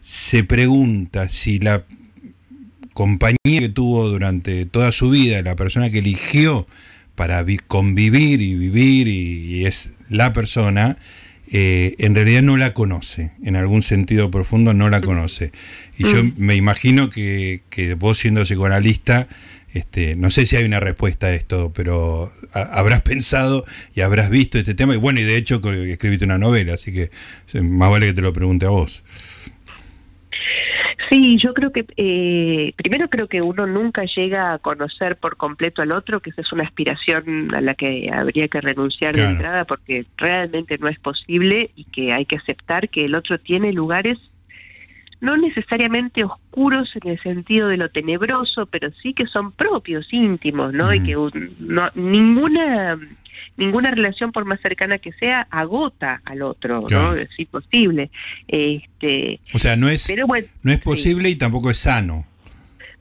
se 0.01 0.44
pregunta 0.44 1.30
si 1.30 1.60
la 1.60 1.84
compañía 2.94 3.38
que 3.44 3.70
tuvo 3.70 4.08
durante 4.10 4.65
toda 4.65 4.92
su 4.92 5.10
vida, 5.10 5.42
la 5.42 5.56
persona 5.56 5.89
que 5.89 6.00
eligió 6.00 6.68
para 7.15 7.46
convivir 7.67 8.41
y 8.41 8.55
vivir 8.55 9.08
y, 9.08 9.65
es 9.65 9.93
la 10.10 10.34
persona, 10.34 10.98
eh, 11.51 11.96
en 12.00 12.15
realidad 12.15 12.41
no 12.41 12.58
la 12.58 12.74
conoce, 12.74 13.32
en 13.43 13.55
algún 13.55 13.82
sentido 13.82 14.32
profundo 14.32 14.74
no 14.74 14.89
la 14.89 15.01
conoce. 15.01 15.51
Y 15.98 16.03
yo 16.03 16.24
mm. 16.24 16.34
me 16.38 16.55
imagino 16.55 17.10
que, 17.10 17.62
que 17.70 17.93
vos 17.93 18.17
siendo 18.17 18.43
psicoanalista, 18.43 19.27
este, 19.74 20.15
no 20.15 20.29
sé 20.29 20.46
si 20.46 20.55
hay 20.55 20.65
una 20.65 20.79
respuesta 20.79 21.27
a 21.27 21.34
esto, 21.34 21.72
pero 21.74 22.32
habrás 22.53 23.01
pensado 23.03 23.65
y 23.96 24.01
habrás 24.01 24.29
visto 24.29 24.60
este 24.60 24.75
tema. 24.75 24.93
Y 24.93 24.98
bueno, 24.98 25.20
y 25.20 25.24
de 25.24 25.36
hecho 25.36 25.60
escribiste 25.63 26.25
una 26.25 26.38
novela, 26.38 26.74
así 26.74 26.93
que 26.93 27.10
más 27.62 27.89
vale 27.89 28.08
que 28.08 28.13
te 28.13 28.22
lo 28.22 28.34
pregunte 28.34 28.67
a 28.67 28.70
vos. 28.70 29.03
Sí, 31.10 31.38
yo 31.38 31.54
creo 31.54 31.72
que 31.72 31.86
eh, 31.98 32.74
primero 32.76 33.10
creo 33.10 33.28
que 33.28 33.42
uno 33.42 33.68
nunca 33.68 34.04
llega 34.06 34.54
a 34.54 34.60
conocer 34.60 35.18
por 35.18 35.38
completo 35.38 35.82
al 35.82 35.92
otro, 35.92 36.20
que 36.20 36.30
esa 36.30 36.42
es 36.42 36.52
una 36.52 36.64
aspiración 36.64 37.54
a 37.54 37.62
la 37.62 37.74
que 37.74 38.10
habría 38.14 38.48
que 38.48 38.62
renunciar 38.62 39.16
de 39.16 39.26
entrada 39.26 39.66
porque 39.66 40.06
realmente 40.18 40.78
no 40.78 40.88
es 40.88 41.00
posible 41.00 41.72
y 41.76 41.86
que 41.86 42.14
hay 42.14 42.26
que 42.26 42.38
aceptar 42.38 42.90
que 42.90 43.02
el 43.02 43.16
otro 43.16 43.38
tiene 43.40 43.74
lugares 43.74 44.18
no 45.24 45.38
necesariamente 45.38 46.26
oscuros 46.26 46.94
en 47.02 47.12
el 47.12 47.22
sentido 47.22 47.70
de 47.70 47.78
lo 47.78 47.90
tenebroso, 47.90 48.66
pero 48.66 48.92
sí 49.02 49.14
que 49.14 49.26
son 49.28 49.54
propios, 49.54 50.06
íntimos, 50.12 50.74
¿no? 50.74 50.94
Y 50.94 51.02
que 51.02 51.16
no, 51.60 51.90
ninguna 51.96 53.00
ninguna 53.58 53.92
relación 53.92 54.32
por 54.32 54.46
más 54.46 54.60
cercana 54.62 54.98
que 54.98 55.12
sea 55.13 55.48
agota 55.50 56.22
al 56.25 56.42
otro, 56.42 56.80
¿no? 56.90 57.16
Es 57.16 57.30
imposible. 57.38 58.10
Este, 58.48 59.40
o 59.54 59.60
sea, 59.60 59.75
no 59.75 59.90
es 59.90 60.12
no 60.62 60.72
es 60.72 60.80
posible 60.80 61.30
y 61.30 61.36
tampoco 61.36 61.70
es 61.70 61.78
sano. 61.78 62.25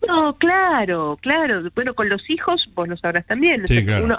No, 0.06 0.34
claro, 0.34 1.18
claro. 1.20 1.62
Bueno, 1.74 1.94
con 1.94 2.08
los 2.08 2.28
hijos, 2.28 2.68
vos 2.74 2.88
lo 2.88 2.96
sabrás 2.96 3.26
también. 3.26 3.64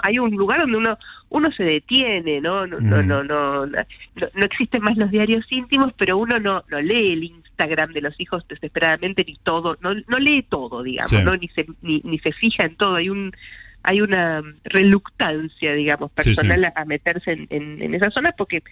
hay 0.02 0.18
un 0.18 0.30
lugar 0.30 0.60
donde 0.60 0.78
uno 0.78 0.98
uno 1.30 1.50
se 1.52 1.64
detiene, 1.64 2.40
¿no? 2.40 2.66
No, 2.66 2.78
no, 2.78 3.02
no, 3.02 3.24
no, 3.24 3.66
no, 3.66 4.44
existen 4.44 4.82
más 4.82 4.96
los 4.96 5.10
diarios 5.10 5.44
íntimos, 5.50 5.92
pero 5.98 6.16
uno 6.16 6.38
no, 6.38 6.62
no 6.68 6.80
lee 6.80 7.12
el 7.12 7.24
Instagram 7.24 7.92
de 7.92 8.02
los 8.02 8.18
hijos 8.20 8.46
desesperadamente 8.48 9.24
ni 9.26 9.36
todo, 9.42 9.76
no, 9.80 9.94
no 9.94 10.18
lee 10.18 10.46
todo, 10.48 10.84
digamos, 10.84 11.24
¿no? 11.24 11.34
Ni 11.34 11.48
se, 11.48 11.66
ni, 11.82 12.00
ni 12.04 12.20
se 12.20 12.32
fija 12.32 12.64
en 12.66 12.76
todo. 12.76 12.94
Hay 12.96 13.08
un 13.08 13.32
hay 13.84 14.00
una 14.00 14.42
reluctancia, 14.64 15.74
digamos, 15.74 16.10
personal 16.10 16.72
A, 16.74 16.84
meterse 16.86 17.32
en, 17.32 17.46
en, 17.50 17.82
en 17.82 17.94
esas 17.94 18.12
zonas 18.12 18.34
porque 18.36 18.62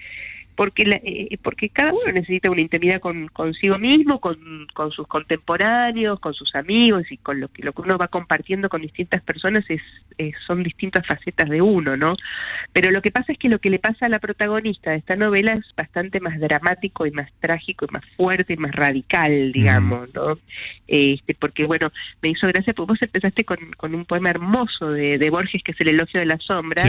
porque 0.54 0.82
eh, 1.04 1.38
porque 1.42 1.68
cada 1.70 1.92
uno 1.92 2.12
necesita 2.12 2.50
una 2.50 2.60
intimidad 2.60 3.00
con 3.00 3.28
consigo 3.28 3.78
mismo, 3.78 4.20
con, 4.20 4.66
con 4.74 4.90
sus 4.90 5.06
contemporáneos, 5.06 6.20
con 6.20 6.34
sus 6.34 6.54
amigos 6.54 7.10
y 7.10 7.16
con 7.16 7.40
lo 7.40 7.48
que 7.48 7.62
lo 7.62 7.72
que 7.72 7.82
uno 7.82 7.98
va 7.98 8.08
compartiendo 8.08 8.68
con 8.68 8.82
distintas 8.82 9.22
personas 9.22 9.64
es, 9.68 9.80
son 10.46 10.62
distintas 10.62 11.06
facetas 11.06 11.48
de 11.48 11.62
uno, 11.62 11.96
¿no? 11.96 12.16
Pero 12.72 12.90
lo 12.90 13.00
que 13.00 13.10
pasa 13.10 13.32
es 13.32 13.38
que 13.38 13.48
lo 13.48 13.58
que 13.58 13.70
le 13.70 13.78
pasa 13.78 14.06
a 14.06 14.08
la 14.08 14.18
protagonista 14.18 14.90
de 14.90 14.98
esta 14.98 15.16
novela 15.16 15.52
es 15.54 15.74
bastante 15.76 16.20
más 16.20 16.38
dramático 16.38 17.06
y 17.06 17.10
más 17.12 17.30
trágico 17.40 17.86
y 17.88 17.92
más 17.92 18.04
fuerte 18.16 18.52
y 18.52 18.56
más 18.56 18.72
radical, 18.72 19.52
digamos, 19.52 20.12
¿no? 20.14 20.38
Este, 20.86 21.34
porque 21.34 21.64
bueno, 21.64 21.90
me 22.20 22.30
hizo 22.30 22.46
gracia 22.48 22.74
porque 22.74 22.92
vos 22.92 23.02
empezaste 23.02 23.44
con, 23.44 23.58
con 23.76 23.94
un 23.94 24.04
poema 24.04 24.30
hermoso 24.30 24.90
de, 24.90 25.18
de 25.18 25.30
Borges 25.30 25.62
que 25.62 25.72
es 25.72 25.80
el 25.80 25.88
elogio 25.88 26.20
de 26.20 26.26
la 26.26 26.38
sombra. 26.38 26.82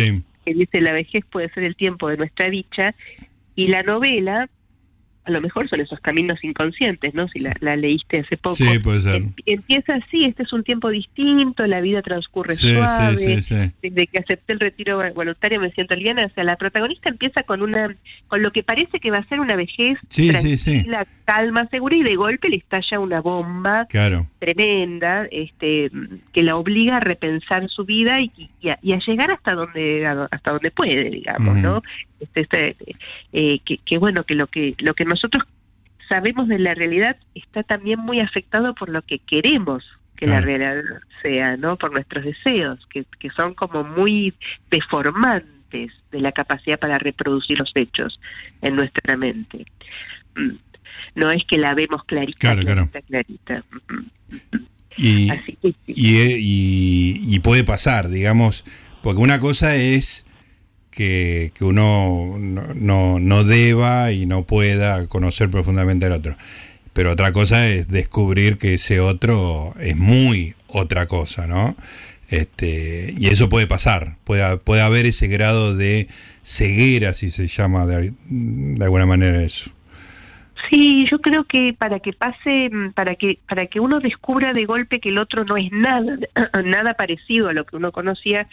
que 0.46 0.54
dice 0.54 0.82
la 0.82 0.92
vejez 0.92 1.24
puede 1.32 1.50
ser 1.54 1.64
el 1.64 1.76
tiempo 1.78 2.10
de 2.10 2.18
nuestra 2.18 2.50
dicha 2.50 2.94
y 3.56 3.68
la 3.68 3.84
novela, 3.84 4.50
a 5.26 5.32
lo 5.32 5.40
mejor 5.40 5.70
son 5.70 5.80
esos 5.80 6.00
caminos 6.02 6.44
inconscientes, 6.44 7.14
¿no? 7.14 7.28
Si 7.30 7.40
la, 7.40 7.76
leíste 7.76 8.20
hace 8.20 8.36
poco. 8.36 8.56
Sí, 8.56 8.80
puede 8.80 9.02
ser. 9.02 9.16
Em, 9.16 9.34
empieza 9.46 9.96
así, 9.96 10.26
este 10.26 10.44
es 10.44 10.52
un 10.52 10.64
tiempo 10.64 10.90
distinto, 10.90 11.66
la 11.66 11.80
vida 11.80 12.02
transcurre 12.02 12.56
suave. 12.56 13.42
Desde 13.82 14.08
que 14.08 14.20
acepté 14.20 14.54
el 14.54 14.60
retiro 14.60 15.00
voluntario 15.14 15.62
me 15.62 15.72
siento 15.72 15.96
liviana. 15.96 16.26
O 16.26 16.34
sea, 16.34 16.44
la 16.44 16.58
protagonista 16.58 17.10
empieza 17.10 17.44
con 17.44 17.62
una, 17.62 17.96
con 18.28 18.44
lo 18.44 18.52
que 18.52 18.64
parece 18.64 19.00
que 19.00 19.12
va 19.12 19.20
a 19.20 19.28
ser 19.28 19.40
una 19.40 19.56
vejez 19.56 19.98
tranquila, 20.10 21.08
calma, 21.24 21.68
segura, 21.70 21.96
y 21.96 22.04
de 22.04 22.16
golpe 22.16 22.50
le 22.50 22.58
estalla 22.58 23.00
una 23.00 23.22
bomba 23.22 23.88
tremenda, 24.40 25.26
este, 25.32 25.90
que 26.34 26.44
la 26.44 26.58
obliga 26.58 26.98
a 26.98 27.00
repensar 27.00 27.70
su 27.70 27.86
vida 27.86 28.20
y, 28.20 28.50
a, 28.70 28.78
llegar 28.82 29.32
hasta 29.32 29.54
donde, 29.54 30.06
hasta 30.06 30.52
donde 30.52 30.72
puede, 30.72 31.10
digamos, 31.10 31.56
¿no? 31.58 31.82
Este, 32.24 32.42
este, 32.42 32.76
eh, 33.34 33.60
que, 33.60 33.98
bueno, 33.98 34.24
que 34.24 34.36
lo 34.36 34.48
que 34.48 34.76
lo 34.80 34.94
que 34.94 35.06
nosotros 35.06 35.44
sabemos 36.10 36.48
de 36.48 36.60
la 36.60 36.74
realidad 36.74 37.18
está 37.36 37.64
también 37.64 38.00
muy 38.00 38.20
afectado 38.20 38.74
por 38.76 38.90
lo 38.90 39.02
que 39.02 39.20
queremos 39.20 39.84
que 40.16 40.28
la 40.28 40.42
realidad 40.42 40.82
sea, 41.22 41.58
¿no? 41.58 41.76
Por 41.78 41.92
nuestros 41.92 42.24
deseos, 42.24 42.80
que, 42.90 43.04
que 43.20 43.30
son 43.32 43.56
como 43.56 43.84
muy 43.84 44.34
deformantes 44.72 45.92
de 46.12 46.22
la 46.22 46.32
capacidad 46.32 46.80
para 46.80 46.98
reproducir 46.98 47.60
los 47.60 47.72
hechos 47.76 48.20
en 48.62 48.76
nuestra 48.76 49.18
mente. 49.18 49.66
Mm. 50.36 50.52
No 51.16 51.32
es 51.32 51.44
que 51.46 51.58
la 51.58 51.74
vemos 51.74 52.04
clarita, 52.06 52.56
clarita. 52.56 53.64
Y, 54.96 55.32
y, 55.62 55.76
y, 55.88 57.22
y 57.36 57.40
puede 57.40 57.64
pasar, 57.64 58.08
digamos, 58.10 58.64
porque 59.02 59.20
una 59.20 59.40
cosa 59.40 59.76
es 59.76 60.26
que, 60.94 61.52
uno 61.62 62.38
no, 62.40 63.20
no, 63.20 63.44
deba 63.44 64.12
y 64.12 64.26
no 64.26 64.44
pueda 64.44 65.08
conocer 65.08 65.50
profundamente 65.50 66.06
al 66.06 66.14
otro. 66.14 66.36
Pero 66.94 67.12
otra 67.12 67.32
cosa 67.32 67.68
es 67.68 67.88
descubrir 67.88 68.58
que 68.58 68.76
ese 68.76 69.00
otro 69.00 69.74
es 69.80 69.98
muy 69.98 70.54
otra 70.68 71.08
cosa, 71.08 71.48
¿no? 71.48 71.76
Este, 72.30 73.14
y 73.18 73.28
eso 73.28 73.50
puede 73.50 73.68
pasar, 73.68 74.18
puede, 74.24 74.58
puede 74.58 74.82
haber 74.82 75.06
ese 75.06 75.28
grado 75.28 75.76
de 75.76 76.08
ceguera, 76.44 77.14
si 77.14 77.30
se 77.32 77.48
llama 77.48 77.86
de, 77.86 78.14
de 78.30 78.84
alguna 78.84 79.06
manera 79.06 79.42
eso. 79.42 79.72
Sí, 80.70 81.06
yo 81.10 81.20
creo 81.20 81.44
que 81.44 81.74
para 81.78 82.00
que 82.00 82.14
pase, 82.14 82.72
para 82.96 83.16
que 83.16 83.40
para 83.48 83.68
que 83.68 83.80
uno 83.80 84.00
descubra 84.00 84.54
de 84.54 84.66
golpe 84.66 85.00
que 85.00 85.10
el 85.10 85.18
otro 85.18 85.44
no 85.44 85.58
es 85.58 85.72
nada 85.72 86.18
nada 86.64 86.94
parecido 86.94 87.50
a 87.50 87.54
lo 87.54 87.66
que 87.66 87.76
uno 87.76 87.92
conocía, 87.92 88.48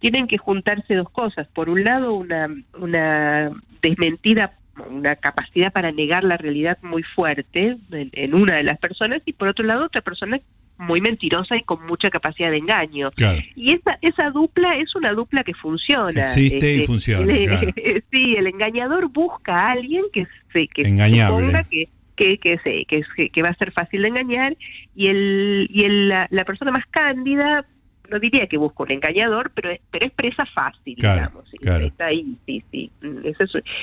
tienen 0.00 0.26
que 0.26 0.38
juntarse 0.38 0.94
dos 0.94 1.10
cosas. 1.10 1.46
Por 1.48 1.68
un 1.68 1.84
lado, 1.84 2.14
una, 2.14 2.48
una 2.78 3.50
desmentida, 3.82 4.54
una 4.90 5.14
capacidad 5.14 5.72
para 5.72 5.92
negar 5.92 6.24
la 6.24 6.36
realidad 6.36 6.78
muy 6.82 7.02
fuerte 7.02 7.76
en, 7.92 8.34
una 8.34 8.56
de 8.56 8.62
las 8.62 8.78
personas 8.78 9.22
y 9.26 9.34
por 9.34 9.48
otro 9.48 9.64
lado, 9.64 9.84
otra 9.84 10.00
persona 10.00 10.40
muy 10.78 11.02
mentirosa 11.02 11.56
y 11.56 11.62
con 11.62 11.86
mucha 11.86 12.08
capacidad 12.08 12.50
de 12.50 12.56
engaño. 12.56 13.10
Y 13.54 13.72
esa, 13.72 13.98
esa 14.00 14.30
dupla 14.30 14.70
es 14.78 14.96
una 14.96 15.12
dupla 15.12 15.44
que 15.44 15.52
funciona. 15.52 16.22
Existe 16.22 16.72
y 16.72 16.80
este, 16.80 16.86
funciona. 16.86 17.26
sí, 18.10 18.34
el 18.38 18.46
engañador 18.46 19.08
busca 19.10 19.52
a 19.54 19.72
alguien 19.72 20.04
que 20.12 20.26
se 20.52 20.66
que 20.66 20.82
que 20.82 21.88
que 22.16 22.38
que, 22.38 22.86
que, 22.86 23.30
que, 23.30 23.42
va 23.42 23.48
a 23.48 23.54
ser 23.54 23.72
fácil 23.72 24.02
de 24.02 24.08
engañar 24.08 24.56
y 24.94 25.08
el 25.08 25.68
y 25.70 25.84
el, 25.84 26.08
la, 26.08 26.26
la 26.30 26.44
persona 26.44 26.70
más 26.70 26.84
cándida 26.90 27.66
no 28.10 28.18
diría 28.18 28.46
que 28.46 28.56
busco 28.56 28.82
un 28.82 28.92
engañador, 28.92 29.50
pero 29.54 29.70
es, 29.70 29.80
pero 29.90 30.06
es 30.06 30.12
presa 30.12 30.44
fácil, 30.46 30.96
digamos. 30.96 31.44
Está 31.52 32.06
ahí, 32.06 32.36
sí, 32.46 32.62
sí. 32.70 32.90
Es, 33.24 33.36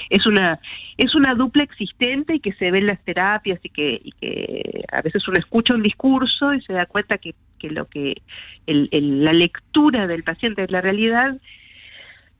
es, 0.10 0.26
una 0.26 0.60
es 0.98 1.16
una 1.16 1.34
dupla 1.34 1.63
existente 1.63 2.36
y 2.36 2.40
que 2.40 2.54
se 2.54 2.72
ve 2.72 2.80
en 2.80 2.88
las 2.88 3.04
terapias 3.04 3.60
y 3.63 3.70
que, 3.70 4.02
y 4.04 4.12
que 4.12 4.84
a 4.92 5.02
veces 5.02 5.28
uno 5.28 5.38
escucha 5.40 5.74
un 5.74 5.84
discurso 5.84 6.54
y 6.54 6.62
se 6.62 6.74
da 6.74 6.86
cuenta 6.86 7.18
que, 7.18 7.34
que 7.58 7.70
lo 7.70 7.88
que 7.88 8.22
el, 8.66 8.90
la 9.24 9.34
lectura 9.34 10.08
del 10.08 10.24
paciente 10.24 10.63
es 10.63 10.72
la 10.72 10.82
realidad 10.82 11.38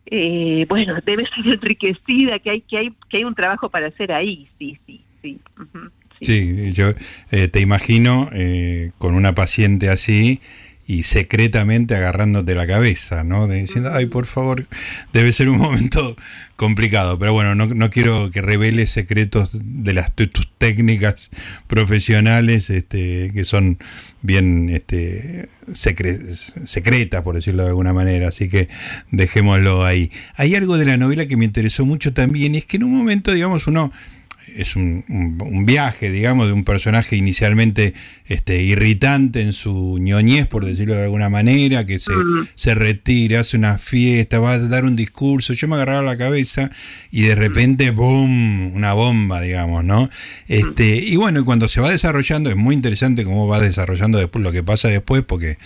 eh, 0.06 0.66
bueno 0.70 0.96
debe 1.06 1.26
ser 1.26 1.54
enriquecida 1.54 2.40
que 2.40 2.52
hay 2.52 2.62
que 2.62 2.78
hay 2.78 2.94
que 3.10 3.18
hay 3.18 3.24
un 3.24 3.36
trabajo 3.36 3.70
para 3.70 3.88
hacer 3.88 4.12
ahí 4.12 4.48
sí 4.60 4.78
sí 4.86 5.02
sí 5.22 5.40
sí. 6.22 6.72
yo 6.74 6.90
eh, 7.32 7.48
te 7.48 7.60
imagino 7.62 8.30
eh, 8.34 8.92
con 8.98 9.16
una 9.16 9.34
paciente 9.34 9.90
así 9.90 10.42
y 10.88 11.04
secretamente 11.04 11.96
agarrándote 11.96 12.56
la 12.56 12.66
cabeza, 12.66 13.26
¿no? 13.26 13.46
diciendo, 13.50 13.92
ay, 13.94 14.06
por 14.06 14.26
favor, 14.26 14.68
debe 15.12 15.34
ser 15.34 15.50
un 15.50 15.58
momento 15.60 16.16
complicado. 16.56 17.20
Pero 17.20 17.34
bueno, 17.34 17.56
no, 17.56 17.66
no 17.66 17.90
quiero 17.90 18.32
que 18.32 18.42
revele 18.42 18.88
secretos 18.88 19.52
de 19.62 19.94
las 19.94 20.14
tus 20.14 20.50
técnicas 20.58 21.30
profesionales, 21.68 22.70
este, 22.70 23.32
que 23.34 23.44
son 23.44 23.80
bien 24.22 24.70
este, 24.70 25.50
secretas, 25.74 27.22
por 27.22 27.36
decirlo 27.36 27.64
de 27.64 27.70
alguna 27.70 27.92
manera. 27.92 28.30
Así 28.30 28.48
que 28.48 28.70
dejémoslo 29.12 29.86
ahí. 29.86 30.10
Hay 30.36 30.56
algo 30.56 30.78
de 30.78 30.86
la 30.86 30.96
novela 30.96 31.26
que 31.26 31.36
me 31.36 31.44
interesó 31.44 31.86
mucho 31.86 32.14
también, 32.14 32.56
y 32.56 32.60
es 32.60 32.66
que 32.66 32.78
en 32.78 32.86
un 32.86 32.98
momento, 32.98 33.34
digamos, 33.34 33.68
uno 33.68 33.92
es 34.58 34.76
un, 34.76 35.06
un, 35.08 35.66
viaje, 35.66 36.10
digamos, 36.10 36.48
de 36.48 36.54
un 36.54 36.64
personaje 36.64 37.16
inicialmente 37.16 37.94
este, 38.26 38.64
irritante 38.64 39.42
en 39.42 39.54
su 39.54 39.98
ñoñez, 40.00 40.48
por 40.48 40.66
decirlo 40.66 40.96
de 40.96 41.04
alguna 41.04 41.30
manera, 41.30 41.86
que 41.86 42.00
se, 42.00 42.12
mm. 42.12 42.48
se 42.56 42.74
retira, 42.74 43.42
hace 43.42 43.56
una 43.56 43.78
fiesta, 43.78 44.40
va 44.40 44.54
a 44.54 44.60
dar 44.60 44.86
un 44.86 44.96
discurso. 44.96 45.54
Yo 45.54 45.68
me 45.68 45.76
agarraba 45.76 46.02
la 46.02 46.18
cabeza 46.18 46.72
y 47.12 47.22
de 47.22 47.36
repente, 47.36 47.92
¡boom! 47.92 48.74
Una 48.76 48.94
bomba, 48.94 49.42
digamos, 49.42 49.84
¿no? 49.84 50.10
Este, 50.48 50.98
y 50.98 51.16
bueno, 51.16 51.46
cuando 51.46 51.68
se 51.68 51.80
va 51.80 51.92
desarrollando, 51.92 52.50
es 52.50 52.56
muy 52.56 52.76
interesante 52.76 53.24
cómo 53.24 53.48
va 53.48 53.60
desarrollando 53.60 54.18
después 54.18 54.44
lo 54.44 54.52
que 54.52 54.64
pasa 54.64 54.88
después, 54.88 55.24
porque 55.24 55.58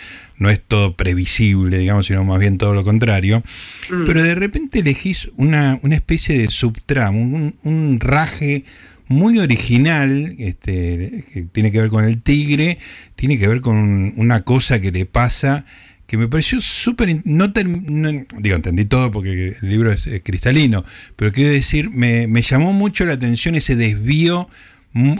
no 0.41 0.49
es 0.49 0.59
todo 0.59 0.95
previsible, 0.95 1.77
digamos, 1.77 2.07
sino 2.07 2.23
más 2.23 2.39
bien 2.39 2.57
todo 2.57 2.73
lo 2.73 2.83
contrario. 2.83 3.43
Mm. 3.91 4.05
Pero 4.05 4.23
de 4.23 4.33
repente 4.33 4.79
elegís 4.79 5.29
una, 5.37 5.79
una 5.83 5.93
especie 5.93 6.35
de 6.35 6.49
subtramo, 6.49 7.21
un, 7.21 7.55
un 7.61 7.99
raje 7.99 8.65
muy 9.07 9.37
original, 9.37 10.33
este, 10.39 11.25
que 11.31 11.43
tiene 11.43 11.71
que 11.71 11.81
ver 11.81 11.89
con 11.91 12.05
el 12.05 12.23
tigre, 12.23 12.79
tiene 13.15 13.37
que 13.37 13.47
ver 13.47 13.61
con 13.61 14.13
una 14.17 14.39
cosa 14.39 14.81
que 14.81 14.91
le 14.91 15.05
pasa 15.05 15.65
que 16.07 16.17
me 16.17 16.27
pareció 16.27 16.59
súper... 16.59 17.21
No, 17.23 17.47
digo, 17.47 18.55
entendí 18.55 18.83
todo 18.83 19.11
porque 19.11 19.55
el 19.61 19.69
libro 19.69 19.93
es, 19.93 20.09
cristalino, 20.23 20.83
pero 21.15 21.31
quiero 21.31 21.51
decir, 21.51 21.89
me, 21.89 22.27
me 22.27 22.41
llamó 22.41 22.73
mucho 22.73 23.05
la 23.05 23.13
atención 23.13 23.55
ese 23.55 23.77
desvío 23.77 24.49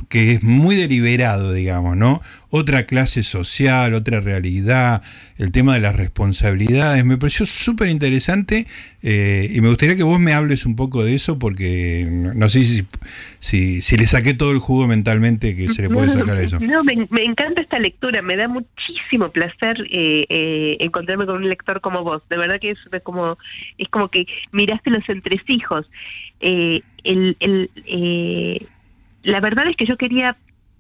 que 0.10 0.34
es 0.34 0.44
muy 0.44 0.76
deliberado, 0.76 1.54
digamos, 1.54 1.96
¿no? 1.96 2.22
Otra 2.50 2.84
clase 2.84 3.24
social, 3.24 3.94
otra 3.94 4.20
realidad, 4.20 5.02
el 5.38 5.54
tema 5.54 5.76
de 5.76 5.80
las 5.80 5.96
responsabilidades, 5.96 7.06
me 7.06 7.18
pareció 7.18 7.46
súper 7.46 7.88
interesante 7.88 8.68
eh, 9.02 9.50
y 9.50 9.62
me 9.62 9.70
gustaría 9.70 9.96
que 9.96 10.04
vos 10.04 10.20
me 10.20 10.34
hables 10.34 10.66
un 10.66 10.76
poco 10.76 11.06
de 11.06 11.16
eso 11.16 11.40
porque 11.40 12.06
no, 12.10 12.50
sé 12.50 12.64
si, 12.66 12.86
si, 13.40 13.82
si, 13.82 13.96
le 13.96 14.08
saqué 14.08 14.34
todo 14.34 14.52
el 14.52 14.58
jugo 14.58 14.88
mentalmente 14.88 15.56
que 15.56 15.70
se 15.70 15.84
le 15.84 15.90
puede 15.90 16.10
sacar 16.12 16.36
a 16.36 16.42
eso. 16.42 16.60
No, 16.60 16.84
me, 16.84 17.08
encanta 17.24 17.62
esta 17.62 17.80
lectura, 17.80 18.22
me 18.22 18.36
da 18.36 18.50
muchísimo 18.50 19.32
placer 19.32 19.88
eh, 19.90 20.26
eh, 20.28 20.78
encontrarme 20.82 21.26
con 21.26 21.38
un 21.38 21.48
lector 21.48 21.80
como 21.80 22.04
vos, 22.04 22.22
de 22.30 22.38
verdad 22.38 22.60
que 22.60 22.72
es 22.72 22.80
como, 23.04 23.38
es 23.78 23.88
como 23.88 24.10
que 24.10 24.26
miraste 24.52 24.90
los 24.90 25.08
entresijos. 25.08 25.90
el, 26.42 26.84
el 27.40 28.68
la 29.24 29.40
verdad 29.40 29.68
es 29.70 29.76
que 29.76 29.86
yo 29.86 29.98
quería 29.98 30.38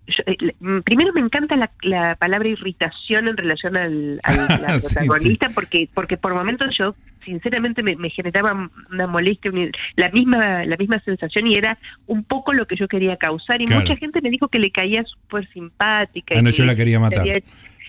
eh, 0.07 0.35
mm, 0.59 0.79
primero 0.79 1.13
me 1.13 1.21
encanta 1.21 1.55
la, 1.55 2.15
palabra 2.15 2.49
irritación 2.49 3.27
en 3.27 3.37
relación 3.37 3.77
al, 3.77 4.19
protagonista 4.81 5.49
porque 5.53 5.89
porque 5.93 6.17
por 6.17 6.33
momentos 6.33 6.75
yo 6.77 6.95
sinceramente 7.23 7.83
me, 7.83 8.09
generaba 8.09 8.69
una 8.89 9.07
molestia 9.07 9.51
la 9.95 10.09
misma 10.09 10.65
la 10.65 10.75
misma 10.75 10.99
sensación 11.05 11.47
y 11.47 11.55
era 11.55 11.77
un 12.07 12.23
poco 12.23 12.51
lo 12.51 12.65
que 12.65 12.75
yo 12.75 12.87
quería 12.87 13.15
causar 13.17 13.61
y 13.61 13.67
mucha 13.67 13.95
gente 13.95 14.21
me 14.21 14.29
dijo 14.29 14.47
que 14.47 14.59
le 14.59 14.71
caía 14.71 15.03
súper 15.03 15.47
simpática 15.51 16.35
bueno, 16.35 16.49
yo 16.49 16.65
la 16.65 16.75
quería 16.75 16.99
matar. 16.99 17.43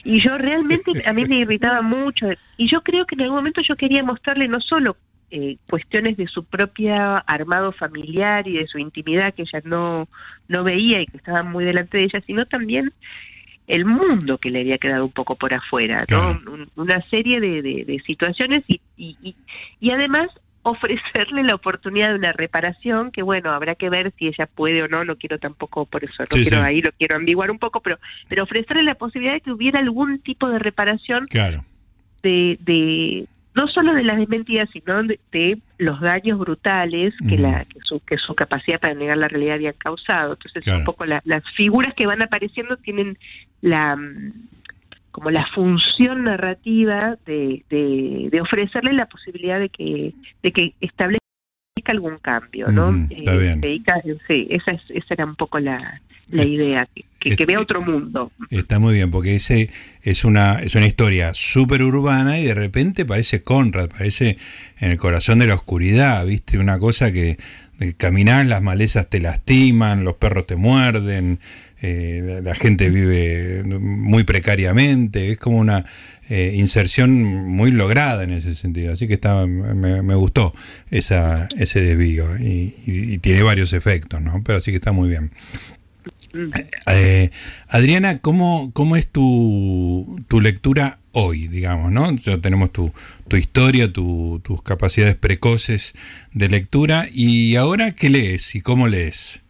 y 0.04 0.20
yo 0.20 0.36
realmente 0.36 0.92
a 1.06 1.12
mí 1.14 1.24
me 1.24 1.38
irritaba 1.38 1.80
mucho 1.80 2.28
y 2.58 2.68
yo 2.68 2.82
creo 2.82 3.06
que 3.06 3.14
en 3.14 3.22
algún 3.22 3.38
momento 3.38 3.62
yo 3.66 3.74
quería 3.74 4.02
mostrarle 4.04 4.48
no 4.48 4.60
solo 4.60 4.96
eh, 5.34 5.56
cuestiones 5.70 6.18
de 6.18 6.26
su 6.26 6.44
propia 6.44 7.16
armado 7.16 7.72
familiar 7.72 8.46
y 8.46 8.58
de 8.58 8.66
su 8.66 8.76
intimidad 8.76 9.32
que 9.32 9.42
ella 9.42 9.62
no, 9.64 10.06
no 10.46 10.62
veía 10.62 11.00
y 11.00 11.06
que 11.06 11.16
estaban 11.16 11.50
muy 11.50 11.64
delante 11.64 11.96
de 11.96 12.04
ella, 12.04 12.22
sino 12.26 12.44
también 12.44 12.92
el 13.66 13.86
mundo 13.86 14.36
que 14.36 14.50
le 14.50 14.60
había 14.60 14.76
quedado 14.76 15.06
un 15.06 15.10
poco 15.12 15.36
por 15.36 15.54
afuera, 15.54 16.04
¿no? 16.10 16.38
Una 16.76 17.02
serie 17.08 17.40
de, 17.40 17.62
de, 17.62 18.02
situaciones 18.06 18.60
y, 18.68 18.82
y, 18.98 19.34
y, 19.80 19.90
además 19.90 20.28
ofrecerle 20.64 21.44
la 21.44 21.54
oportunidad 21.54 22.10
de 22.10 22.16
una 22.16 22.32
reparación 22.32 23.10
que 23.10 23.22
bueno 23.22 23.52
habrá 23.52 23.74
que 23.74 23.88
ver 23.88 24.12
si 24.18 24.26
ella 24.26 24.46
puede 24.46 24.82
o 24.82 24.88
no 24.88 25.02
no 25.04 25.16
quiero 25.16 25.38
tampoco 25.38 25.86
por 25.86 26.04
eso 26.04 26.22
no 26.22 26.26
quiero 26.28 26.62
ahí 26.62 26.80
lo 26.80 26.92
quiero 26.92 27.16
ambiguar 27.16 27.50
un 27.50 27.58
poco 27.58 27.80
pero 27.80 27.96
pero 28.28 28.44
ofrecerle 28.44 28.84
la 28.84 28.94
posibilidad 28.94 29.34
de 29.34 29.40
que 29.40 29.50
hubiera 29.50 29.80
algún 29.80 30.20
tipo 30.20 30.48
de 30.48 30.60
reparación 30.60 31.26
claro. 31.26 31.64
de, 32.22 32.58
de 32.60 33.26
no 33.54 33.68
solo 33.68 33.92
de 33.92 34.02
las 34.02 34.16
desmentidas, 34.16 34.68
sino 34.72 35.02
de, 35.02 35.60
los 35.78 36.00
daños 36.00 36.38
brutales 36.38 37.14
que, 37.28 37.38
la, 37.38 37.64
que, 37.64 37.80
su, 37.82 38.00
que 38.00 38.16
su 38.16 38.34
capacidad 38.34 38.80
para 38.80 38.94
negar 38.94 39.18
la 39.18 39.28
realidad 39.28 39.56
había 39.56 39.72
causado. 39.72 40.32
Entonces, 40.32 40.66
un 40.74 40.84
poco 40.84 41.04
las 41.04 41.22
figuras 41.56 41.92
que 41.94 42.06
van 42.06 42.22
apareciendo 42.22 42.76
tienen 42.76 43.18
la 43.60 43.96
como 45.10 45.30
la 45.30 45.46
función 45.54 46.24
narrativa 46.24 47.18
de, 47.26 47.64
de, 47.68 48.40
ofrecerle 48.40 48.94
la 48.94 49.04
posibilidad 49.06 49.60
de 49.60 49.68
que, 49.68 50.14
de 50.42 50.52
que 50.52 50.74
establezca 50.80 51.22
algún 51.84 52.16
cambio, 52.16 52.68
¿no? 52.68 53.06
está 53.10 53.36
bien. 53.36 53.60
sí, 54.26 54.46
esa, 54.48 54.72
esa 54.72 55.06
era 55.14 55.26
un 55.26 55.36
poco 55.36 55.58
la, 55.58 56.00
la 56.30 56.44
idea, 56.44 56.88
que, 56.94 57.04
que, 57.22 57.46
vea 57.46 57.60
otro 57.60 57.80
mundo. 57.80 58.32
Está 58.50 58.78
muy 58.78 58.94
bien, 58.94 59.10
porque 59.10 59.36
ese 59.36 59.70
es 60.02 60.24
una, 60.24 60.60
es 60.60 60.74
una 60.74 60.86
historia 60.86 61.32
súper 61.34 61.82
urbana 61.82 62.38
y 62.38 62.44
de 62.44 62.54
repente 62.54 63.04
parece 63.04 63.42
Conrad, 63.42 63.88
parece 63.88 64.38
en 64.78 64.90
el 64.90 64.98
corazón 64.98 65.38
de 65.38 65.46
la 65.46 65.54
oscuridad, 65.54 66.26
¿viste? 66.26 66.58
Una 66.58 66.78
cosa 66.78 67.12
que 67.12 67.38
caminar, 67.96 68.46
las 68.46 68.62
malezas 68.62 69.08
te 69.08 69.20
lastiman, 69.20 70.04
los 70.04 70.14
perros 70.14 70.46
te 70.46 70.56
muerden, 70.56 71.40
eh, 71.80 72.40
la, 72.42 72.54
gente 72.54 72.90
vive 72.90 73.64
muy 73.64 74.22
precariamente, 74.22 75.32
es 75.32 75.38
como 75.38 75.58
una 75.58 75.84
eh, 76.28 76.52
inserción 76.54 77.22
muy 77.22 77.72
lograda 77.72 78.22
en 78.22 78.30
ese 78.30 78.54
sentido, 78.54 78.92
así 78.92 79.08
que 79.08 79.14
está, 79.14 79.46
me, 79.46 80.14
gustó 80.14 80.54
esa, 80.92 81.48
ese 81.56 81.80
desvío 81.80 82.24
y, 82.38 82.74
y, 82.86 83.18
tiene 83.18 83.42
varios 83.42 83.72
efectos, 83.72 84.22
¿no? 84.22 84.42
Pero 84.44 84.60
sí 84.60 84.70
que 84.70 84.76
está 84.76 84.92
muy 84.92 85.08
bien. 85.08 85.32
Eh, 86.86 87.30
Adriana, 87.68 88.18
¿cómo, 88.20 88.70
¿cómo 88.72 88.96
es 88.96 89.10
tu, 89.10 90.20
tu 90.28 90.40
lectura 90.40 90.98
hoy, 91.12 91.48
digamos, 91.48 91.92
¿no? 91.92 92.10
Ya 92.16 92.38
tenemos 92.38 92.72
tu, 92.72 92.92
tu 93.28 93.36
historia, 93.36 93.92
tus 93.92 94.62
capacidades 94.62 95.14
precoces 95.14 95.94
de 96.32 96.48
lectura 96.48 97.06
y 97.12 97.56
ahora, 97.56 97.92
¿qué 97.92 98.08
lees 98.08 98.54
y 98.54 98.60
cómo 98.60 98.88
lees? 98.88 99.44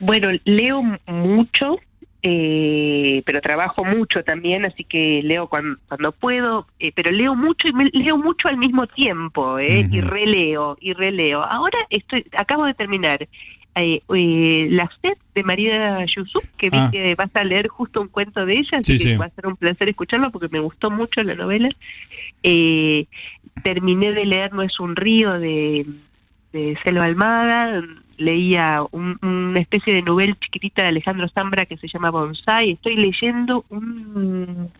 Bueno, 0.00 0.30
leo 0.44 0.82
mucho, 1.06 1.78
eh, 2.22 3.22
pero 3.24 3.40
trabajo 3.40 3.84
mucho 3.84 4.24
también, 4.24 4.66
así 4.66 4.84
que 4.84 5.22
leo 5.22 5.48
cuando, 5.48 5.78
cuando 5.88 6.12
puedo, 6.12 6.66
eh, 6.80 6.92
pero 6.94 7.10
leo 7.10 7.34
mucho 7.34 7.68
y 7.68 7.72
me, 7.72 7.84
leo 7.92 8.16
mucho 8.16 8.48
al 8.48 8.56
mismo 8.56 8.86
tiempo, 8.86 9.58
eh, 9.58 9.86
y 9.90 10.00
releo, 10.00 10.76
y 10.80 10.92
releo. 10.92 11.42
Ahora 11.42 11.78
estoy, 11.90 12.26
acabo 12.36 12.64
de 12.64 12.74
terminar 12.74 13.28
eh, 13.74 14.02
eh, 14.14 14.68
La 14.70 14.90
sed 15.00 15.14
de 15.34 15.42
María 15.42 16.04
Yusuf, 16.04 16.44
que 16.58 16.68
vi 16.68 16.78
ah. 16.78 16.90
que 16.92 17.14
vas 17.14 17.30
a 17.34 17.44
leer 17.44 17.68
justo 17.68 18.02
un 18.02 18.08
cuento 18.08 18.44
de 18.44 18.58
ella, 18.58 18.78
así 18.78 18.98
que 18.98 19.16
va 19.16 19.26
a 19.26 19.30
ser 19.30 19.46
un 19.46 19.56
placer 19.56 19.88
escucharlo 19.88 20.30
porque 20.30 20.48
me 20.48 20.60
gustó 20.60 20.90
mucho 20.90 21.22
la 21.22 21.34
novela. 21.34 21.70
Eh, 22.42 23.06
terminé 23.62 24.12
de 24.12 24.26
leer 24.26 24.52
No 24.52 24.62
es 24.62 24.78
un 24.80 24.96
río 24.96 25.38
de, 25.38 25.86
de 26.52 26.78
Selva 26.82 27.04
Almada, 27.04 27.82
leía 28.18 28.82
una 28.92 29.60
especie 29.60 29.94
de 29.94 30.02
novela 30.02 30.36
chiquitita 30.40 30.82
de 30.82 30.88
Alejandro 30.88 31.28
Zambra 31.28 31.64
que 31.64 31.78
se 31.78 31.88
llama 31.88 32.10
Bonsai, 32.10 32.72
estoy 32.72 32.96
leyendo 32.96 33.64
un... 33.68 34.70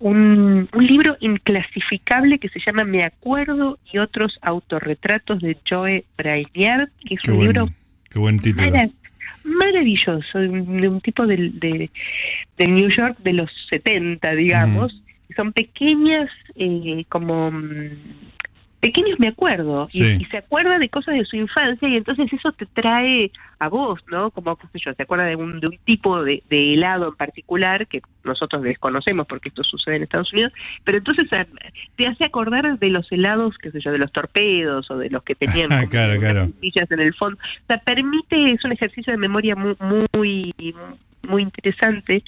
Un, 0.00 0.68
un, 0.72 0.86
libro 0.86 1.16
inclasificable 1.20 2.38
que 2.38 2.48
se 2.48 2.58
llama 2.58 2.84
Me 2.84 3.04
acuerdo 3.04 3.78
y 3.90 3.98
otros 3.98 4.38
autorretratos 4.42 5.38
de 5.38 5.56
Joe 5.66 6.04
Brainiard, 6.18 6.90
que 7.06 7.14
es 7.14 7.28
un 7.28 7.38
libro 7.38 7.68
Qué 8.14 8.20
buen 8.20 8.38
título. 8.38 8.72
maravilloso, 9.42 10.38
de 10.38 10.48
un, 10.88 11.00
tipo 11.00 11.26
de, 11.26 11.50
de, 12.56 12.68
New 12.68 12.88
York 12.88 13.18
de 13.24 13.32
los 13.32 13.50
70, 13.70 14.36
digamos. 14.36 15.02
Son 15.34 15.52
pequeñas, 15.52 16.30
eh, 16.54 17.04
como 17.08 17.50
mm, 17.50 18.33
pequeños 18.84 19.18
me 19.18 19.28
acuerdo 19.28 19.86
y, 19.92 20.24
se 20.24 20.36
acuerda 20.36 20.78
de 20.78 20.88
cosas 20.88 21.14
de 21.14 21.24
su 21.24 21.36
infancia 21.36 21.88
y 21.88 21.96
entonces 21.96 22.32
eso 22.32 22.52
te 22.52 22.66
trae 22.66 23.30
a 23.58 23.68
vos, 23.68 24.00
¿no? 24.10 24.30
Como, 24.30 24.56
qué 24.56 24.66
sé 24.72 24.78
yo, 24.84 24.92
se 24.94 25.02
acuerda 25.02 25.24
de 25.24 25.36
un, 25.36 25.60
de 25.60 25.68
un 25.68 25.78
tipo 25.84 26.22
de, 26.22 26.42
helado 26.50 27.08
en 27.08 27.14
particular 27.14 27.86
que 27.86 28.02
nosotros 28.24 28.62
desconocemos 28.62 29.26
porque 29.26 29.48
esto 29.48 29.62
sucede 29.64 29.96
en 29.96 30.02
Estados 30.02 30.32
Unidos, 30.32 30.52
pero 30.84 30.98
entonces 30.98 31.26
ah, 31.32 31.46
te 31.96 32.06
hace 32.06 32.24
acordar 32.24 32.78
de 32.78 32.90
los 32.90 33.10
helados, 33.10 33.56
qué 33.58 33.70
sé 33.70 33.80
yo, 33.80 33.90
de 33.90 33.98
los 33.98 34.12
torpedos 34.12 34.90
o 34.90 34.98
de 34.98 35.10
los 35.10 35.22
que 35.22 35.34
tenían 35.34 35.68
claro, 35.88 36.18
claro. 36.18 36.48
en 36.60 37.00
el 37.00 37.14
fondo. 37.14 37.38
O 37.38 37.66
sea, 37.66 37.78
permite, 37.78 38.50
es 38.50 38.64
un 38.64 38.72
ejercicio 38.72 39.12
de 39.12 39.18
memoria 39.18 39.56
muy, 39.56 39.76
muy, 40.12 40.54
muy 41.22 41.42
interesante 41.42 42.22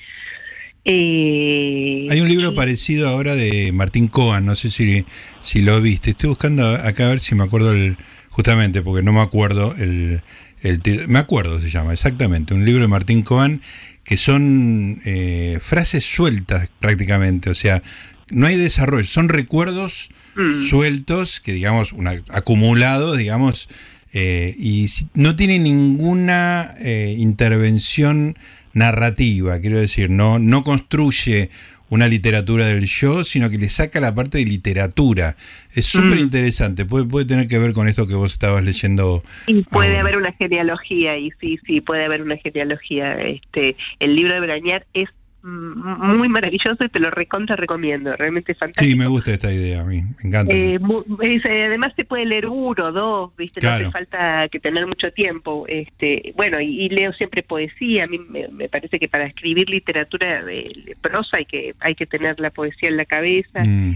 Eh, 0.88 2.06
Hay 2.08 2.20
un 2.20 2.28
libro 2.28 2.54
parecido 2.54 3.08
ahora 3.08 3.34
de 3.34 3.72
Martín 3.72 4.06
Cohen, 4.06 4.46
no 4.46 4.54
sé 4.54 4.70
si, 4.70 5.04
si 5.40 5.60
lo 5.60 5.80
viste. 5.82 6.10
Estoy 6.10 6.28
buscando 6.28 6.64
acá 6.68 7.06
a 7.06 7.10
ver 7.10 7.18
si 7.18 7.34
me 7.34 7.42
acuerdo 7.42 7.72
el, 7.72 7.96
justamente, 8.30 8.82
porque 8.82 9.02
no 9.02 9.12
me 9.12 9.20
acuerdo 9.20 9.74
el, 9.76 10.22
el 10.62 10.80
me 11.08 11.18
acuerdo 11.18 11.60
se 11.60 11.70
llama, 11.70 11.92
exactamente, 11.92 12.54
un 12.54 12.64
libro 12.64 12.82
de 12.82 12.88
Martín 12.88 13.22
Cohen 13.22 13.62
que 14.04 14.16
son 14.16 15.00
eh, 15.04 15.58
frases 15.60 16.04
sueltas 16.04 16.70
prácticamente, 16.78 17.50
o 17.50 17.54
sea, 17.56 17.82
no 18.30 18.46
hay 18.46 18.56
desarrollo, 18.56 19.04
son 19.04 19.28
recuerdos 19.28 20.10
mm. 20.36 20.68
sueltos 20.68 21.40
que 21.40 21.52
digamos, 21.52 21.92
acumulados, 22.28 23.18
digamos, 23.18 23.68
eh, 24.12 24.54
y 24.56 24.88
no 25.14 25.34
tiene 25.34 25.58
ninguna 25.58 26.72
intervención 27.16 28.36
narrativa, 28.76 29.58
quiero 29.58 29.80
decir, 29.80 30.10
no, 30.10 30.38
no 30.38 30.62
construye 30.62 31.48
una 31.88 32.08
literatura 32.08 32.66
del 32.66 32.84
yo, 32.84 33.24
sino 33.24 33.48
que 33.48 33.58
le 33.58 33.68
saca 33.68 34.00
la 34.00 34.14
parte 34.14 34.38
de 34.38 34.44
literatura. 34.44 35.36
Es 35.72 35.86
súper 35.86 36.18
interesante, 36.18 36.84
puede, 36.84 37.06
puede 37.06 37.24
tener 37.24 37.48
que 37.48 37.58
ver 37.58 37.72
con 37.72 37.88
esto 37.88 38.06
que 38.06 38.14
vos 38.14 38.32
estabas 38.32 38.62
leyendo. 38.64 39.22
Y 39.46 39.62
puede 39.62 39.98
haber 39.98 40.18
una 40.18 40.32
genealogía, 40.32 41.16
y 41.16 41.30
sí, 41.40 41.58
sí, 41.66 41.80
puede 41.80 42.04
haber 42.04 42.22
una 42.22 42.36
genealogía. 42.36 43.14
Este, 43.14 43.76
el 44.00 44.14
libro 44.14 44.34
de 44.34 44.40
Brañar 44.40 44.86
es 44.94 45.08
muy 45.46 46.28
maravilloso 46.28 46.84
y 46.84 46.88
te 46.88 46.98
lo 46.98 47.10
recontra 47.10 47.56
recomiendo, 47.56 48.14
realmente 48.16 48.54
fantástico. 48.54 48.90
Sí, 48.90 48.96
me 48.96 49.06
gusta 49.06 49.32
esta 49.32 49.52
idea 49.52 49.82
a 49.82 49.84
mí, 49.84 50.02
me 50.02 50.28
encanta. 50.28 50.54
Eh, 50.54 50.78
eh, 51.22 51.64
además 51.64 51.92
se 51.96 52.04
puede 52.04 52.26
leer 52.26 52.46
uno, 52.46 52.92
dos, 52.92 53.36
¿viste? 53.36 53.60
No 53.62 53.70
hace 53.70 53.90
falta 53.90 54.48
que 54.48 54.58
tener 54.58 54.86
mucho 54.86 55.12
tiempo. 55.12 55.64
este 55.68 56.32
Bueno, 56.36 56.60
y, 56.60 56.88
leo 56.88 57.12
siempre 57.12 57.42
poesía, 57.42 58.04
a 58.04 58.06
mí 58.06 58.18
me, 58.18 58.68
parece 58.68 58.98
que 58.98 59.08
para 59.08 59.26
escribir 59.26 59.70
literatura 59.70 60.42
de, 60.42 60.96
prosa 61.00 61.36
hay 61.38 61.44
que, 61.44 61.74
hay 61.80 61.94
que 61.94 62.06
tener 62.06 62.40
la 62.40 62.50
poesía 62.50 62.88
en 62.88 62.96
la 62.96 63.04
cabeza. 63.04 63.62
Mm 63.64 63.94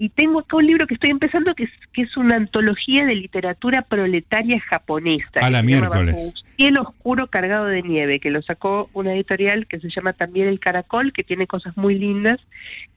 y 0.00 0.08
tengo 0.08 0.40
acá 0.40 0.56
un 0.56 0.66
libro 0.66 0.86
que 0.86 0.94
estoy 0.94 1.10
empezando 1.10 1.54
que 1.54 1.64
es, 1.64 1.70
que 1.92 2.00
es 2.00 2.16
una 2.16 2.36
antología 2.36 3.04
de 3.04 3.14
literatura 3.14 3.82
proletaria 3.82 4.58
japonesa. 4.58 5.28
A 5.42 5.50
la 5.50 5.62
miércoles. 5.62 6.34
Cielo 6.60 6.82
oscuro 6.82 7.28
cargado 7.28 7.64
de 7.64 7.80
nieve, 7.80 8.20
que 8.20 8.28
lo 8.28 8.42
sacó 8.42 8.90
una 8.92 9.14
editorial 9.14 9.66
que 9.66 9.80
se 9.80 9.88
llama 9.88 10.12
también 10.12 10.46
El 10.46 10.60
Caracol, 10.60 11.10
que 11.10 11.24
tiene 11.24 11.46
cosas 11.46 11.74
muy 11.74 11.94
lindas 11.94 12.38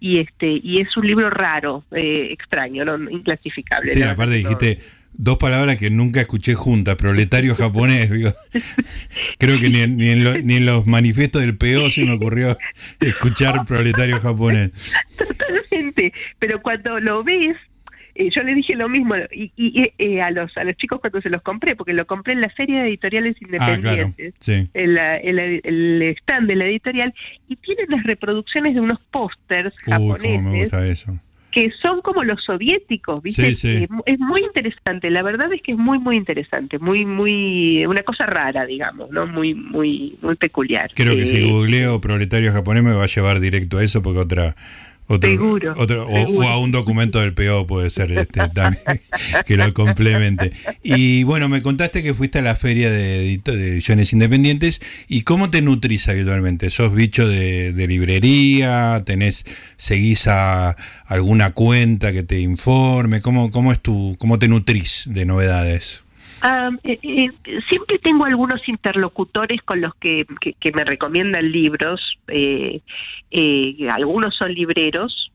y 0.01 0.19
este 0.19 0.59
y 0.61 0.81
es 0.81 0.97
un 0.97 1.07
libro 1.07 1.29
raro, 1.29 1.85
eh, 1.91 2.27
extraño, 2.31 2.83
no 2.83 3.09
inclasificable. 3.09 3.91
Sí, 3.91 4.03
aparte 4.03 4.33
dijiste 4.33 4.79
dos 5.13 5.37
palabras 5.37 5.77
que 5.77 5.89
nunca 5.89 6.19
escuché 6.19 6.55
juntas, 6.55 6.97
proletario 6.97 7.55
japonés. 7.55 8.09
Creo 9.39 9.57
que 9.57 9.69
ni 9.69 9.79
en, 9.79 9.95
ni, 9.95 10.55
en 10.55 10.65
los 10.65 10.85
manifiestos 10.85 11.41
del 11.41 11.55
PO 11.55 11.89
se 11.89 12.03
me 12.03 12.15
ocurrió 12.15 12.57
escuchar 12.99 13.63
proletario 13.65 14.19
japonés. 14.19 14.71
Totalmente, 15.17 16.11
pero 16.37 16.61
cuando 16.61 16.99
lo 16.99 17.23
ves, 17.23 17.55
eh, 18.15 18.29
yo 18.29 18.43
le 18.43 18.53
dije 18.53 18.75
lo 18.75 18.89
mismo 18.89 19.15
y, 19.31 19.51
eh, 19.97 20.21
a 20.21 20.31
los 20.31 20.55
a 20.57 20.63
los 20.63 20.75
chicos 20.77 20.99
cuando 20.99 21.21
se 21.21 21.29
los 21.29 21.41
compré, 21.41 21.75
porque 21.75 21.93
lo 21.93 22.05
compré 22.05 22.33
en 22.33 22.41
la 22.41 22.49
feria 22.49 22.81
de 22.81 22.89
editoriales 22.89 23.35
ah, 23.35 23.73
independientes, 23.73 24.33
en, 24.73 24.97
el 25.63 26.01
stand 26.19 26.47
de 26.47 26.55
la 26.55 26.65
editorial, 26.65 27.13
y 27.47 27.55
tienen 27.55 27.87
las 27.89 28.03
reproducciones 28.03 28.75
de 28.75 28.81
unos 28.81 28.99
pósters 29.11 29.73
japoneses. 29.85 30.41
me 30.41 30.63
gusta 30.63 30.85
eso 30.87 31.19
que 31.53 31.71
son 31.81 32.01
como 32.01 32.23
los 32.23 32.43
soviéticos, 32.43 33.21
¿viste? 33.21 33.49
Es 33.49 34.19
muy 34.19 34.41
interesante, 34.41 35.11
la 35.11 35.21
verdad 35.21 35.53
es 35.53 35.61
que 35.61 35.73
es 35.73 35.77
muy 35.77 35.99
muy 35.99 36.15
interesante, 36.15 36.79
muy 36.79 37.05
muy 37.05 37.85
una 37.85 38.01
cosa 38.01 38.25
rara, 38.25 38.65
digamos, 38.65 39.11
¿no? 39.11 39.27
Muy 39.27 39.53
muy 39.53 40.17
muy 40.21 40.35
peculiar. 40.35 40.89
Creo 40.95 41.15
que 41.15 41.27
si 41.27 41.47
eh, 41.47 41.51
googleo 41.51 42.01
proletario 42.01 42.51
japonés 42.51 42.83
me 42.83 42.93
va 42.93 43.03
a 43.03 43.07
llevar 43.07 43.39
directo 43.39 43.77
a 43.77 43.83
eso 43.83 44.01
porque 44.01 44.19
otra 44.19 44.55
otro, 45.07 45.29
seguro, 45.29 45.73
O, 45.75 46.43
a 46.43 46.59
un 46.59 46.71
documento 46.71 47.19
del 47.19 47.33
PO 47.33 47.67
puede 47.67 47.89
ser 47.89 48.11
este, 48.11 48.47
también, 48.53 48.83
que 49.45 49.57
lo 49.57 49.71
complemente. 49.73 50.51
Y 50.81 51.23
bueno, 51.23 51.49
me 51.49 51.61
contaste 51.61 52.03
que 52.03 52.13
fuiste 52.13 52.39
a 52.39 52.41
la 52.41 52.55
feria 52.55 52.89
de, 52.89 53.33
ediciones 53.33 54.13
independientes. 54.13 54.81
¿Y 55.07 55.21
cómo 55.23 55.49
te 55.49 55.61
nutrís 55.61 56.07
habitualmente? 56.07 56.69
¿Sos 56.69 56.93
bicho 56.93 57.27
de, 57.27 57.85
librería? 57.87 59.03
¿Tenés, 59.05 59.45
seguís 59.75 60.27
a 60.27 60.77
alguna 61.05 61.51
cuenta 61.51 62.13
que 62.13 62.23
te 62.23 62.39
informe? 62.39 63.21
¿Cómo, 63.21 63.51
cómo, 63.51 63.71
es 63.71 63.79
tu, 63.81 64.15
cómo 64.19 64.39
te 64.39 64.47
nutrís 64.47 65.03
de 65.07 65.25
novedades? 65.25 66.02
Eh, 66.83 66.99
eh, 67.01 67.29
siempre 67.69 67.99
tengo 67.99 68.25
algunos 68.25 68.67
interlocutores 68.67 69.61
con 69.63 69.79
los 69.79 69.95
que, 69.95 70.25
me 70.73 70.83
recomiendan 70.83 71.51
libros. 71.51 72.17
Eh, 72.27 72.81
algunos 73.89 74.35
son 74.35 74.53
libreros. 74.53 75.31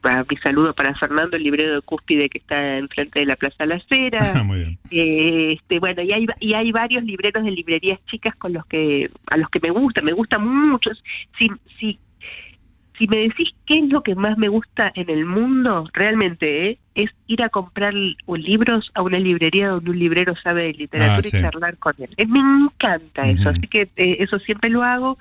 para 0.00 0.24
mi 0.24 0.36
saludo 0.42 0.72
para 0.74 0.94
Fernando, 0.94 1.36
el 1.36 1.42
librero 1.42 1.74
de 1.74 1.82
Cúspide 1.82 2.28
que 2.30 2.38
está 2.38 2.78
enfrente 2.78 3.20
de 3.20 3.26
la 3.26 3.36
Plaza 3.36 3.66
La 3.66 3.80
Cera. 3.88 4.18
Ah, 4.34 4.44
este, 4.90 5.78
bueno, 5.78 6.02
y 6.02 6.12
hay, 6.12 6.26
y 6.40 6.54
hay 6.54 6.72
varios 6.72 7.02
libreros 7.04 7.44
de 7.44 7.50
librerías 7.50 7.98
chicas 8.06 8.34
con 8.36 8.52
los 8.52 8.64
que 8.66 9.10
a 9.30 9.36
los 9.36 9.48
que 9.48 9.60
me 9.60 9.70
gusta, 9.70 10.02
me 10.02 10.12
gustan 10.12 10.46
mucho. 10.46 10.90
Si, 11.38 11.48
si 11.78 11.98
si 12.98 13.08
me 13.08 13.18
decís 13.18 13.50
qué 13.66 13.78
es 13.78 13.88
lo 13.88 14.02
que 14.02 14.14
más 14.14 14.36
me 14.38 14.48
gusta 14.48 14.92
en 14.94 15.08
el 15.08 15.24
mundo, 15.24 15.88
realmente 15.92 16.70
¿eh? 16.70 16.78
es 16.94 17.10
ir 17.26 17.42
a 17.42 17.48
comprar 17.48 17.94
libros 17.94 18.90
a 18.94 19.02
una 19.02 19.18
librería 19.18 19.68
donde 19.68 19.90
un 19.90 19.98
librero 19.98 20.34
sabe 20.42 20.64
de 20.64 20.72
literatura 20.74 21.28
ah, 21.32 21.36
y 21.38 21.42
charlar 21.42 21.78
con 21.78 21.94
él. 21.98 22.10
Eh, 22.16 22.26
me 22.26 22.40
encanta 22.40 23.28
eso, 23.28 23.48
así 23.48 23.66
que 23.66 23.88
eh, 23.96 24.16
eso 24.20 24.38
siempre 24.40 24.70
lo 24.70 24.82
hago. 24.82 25.18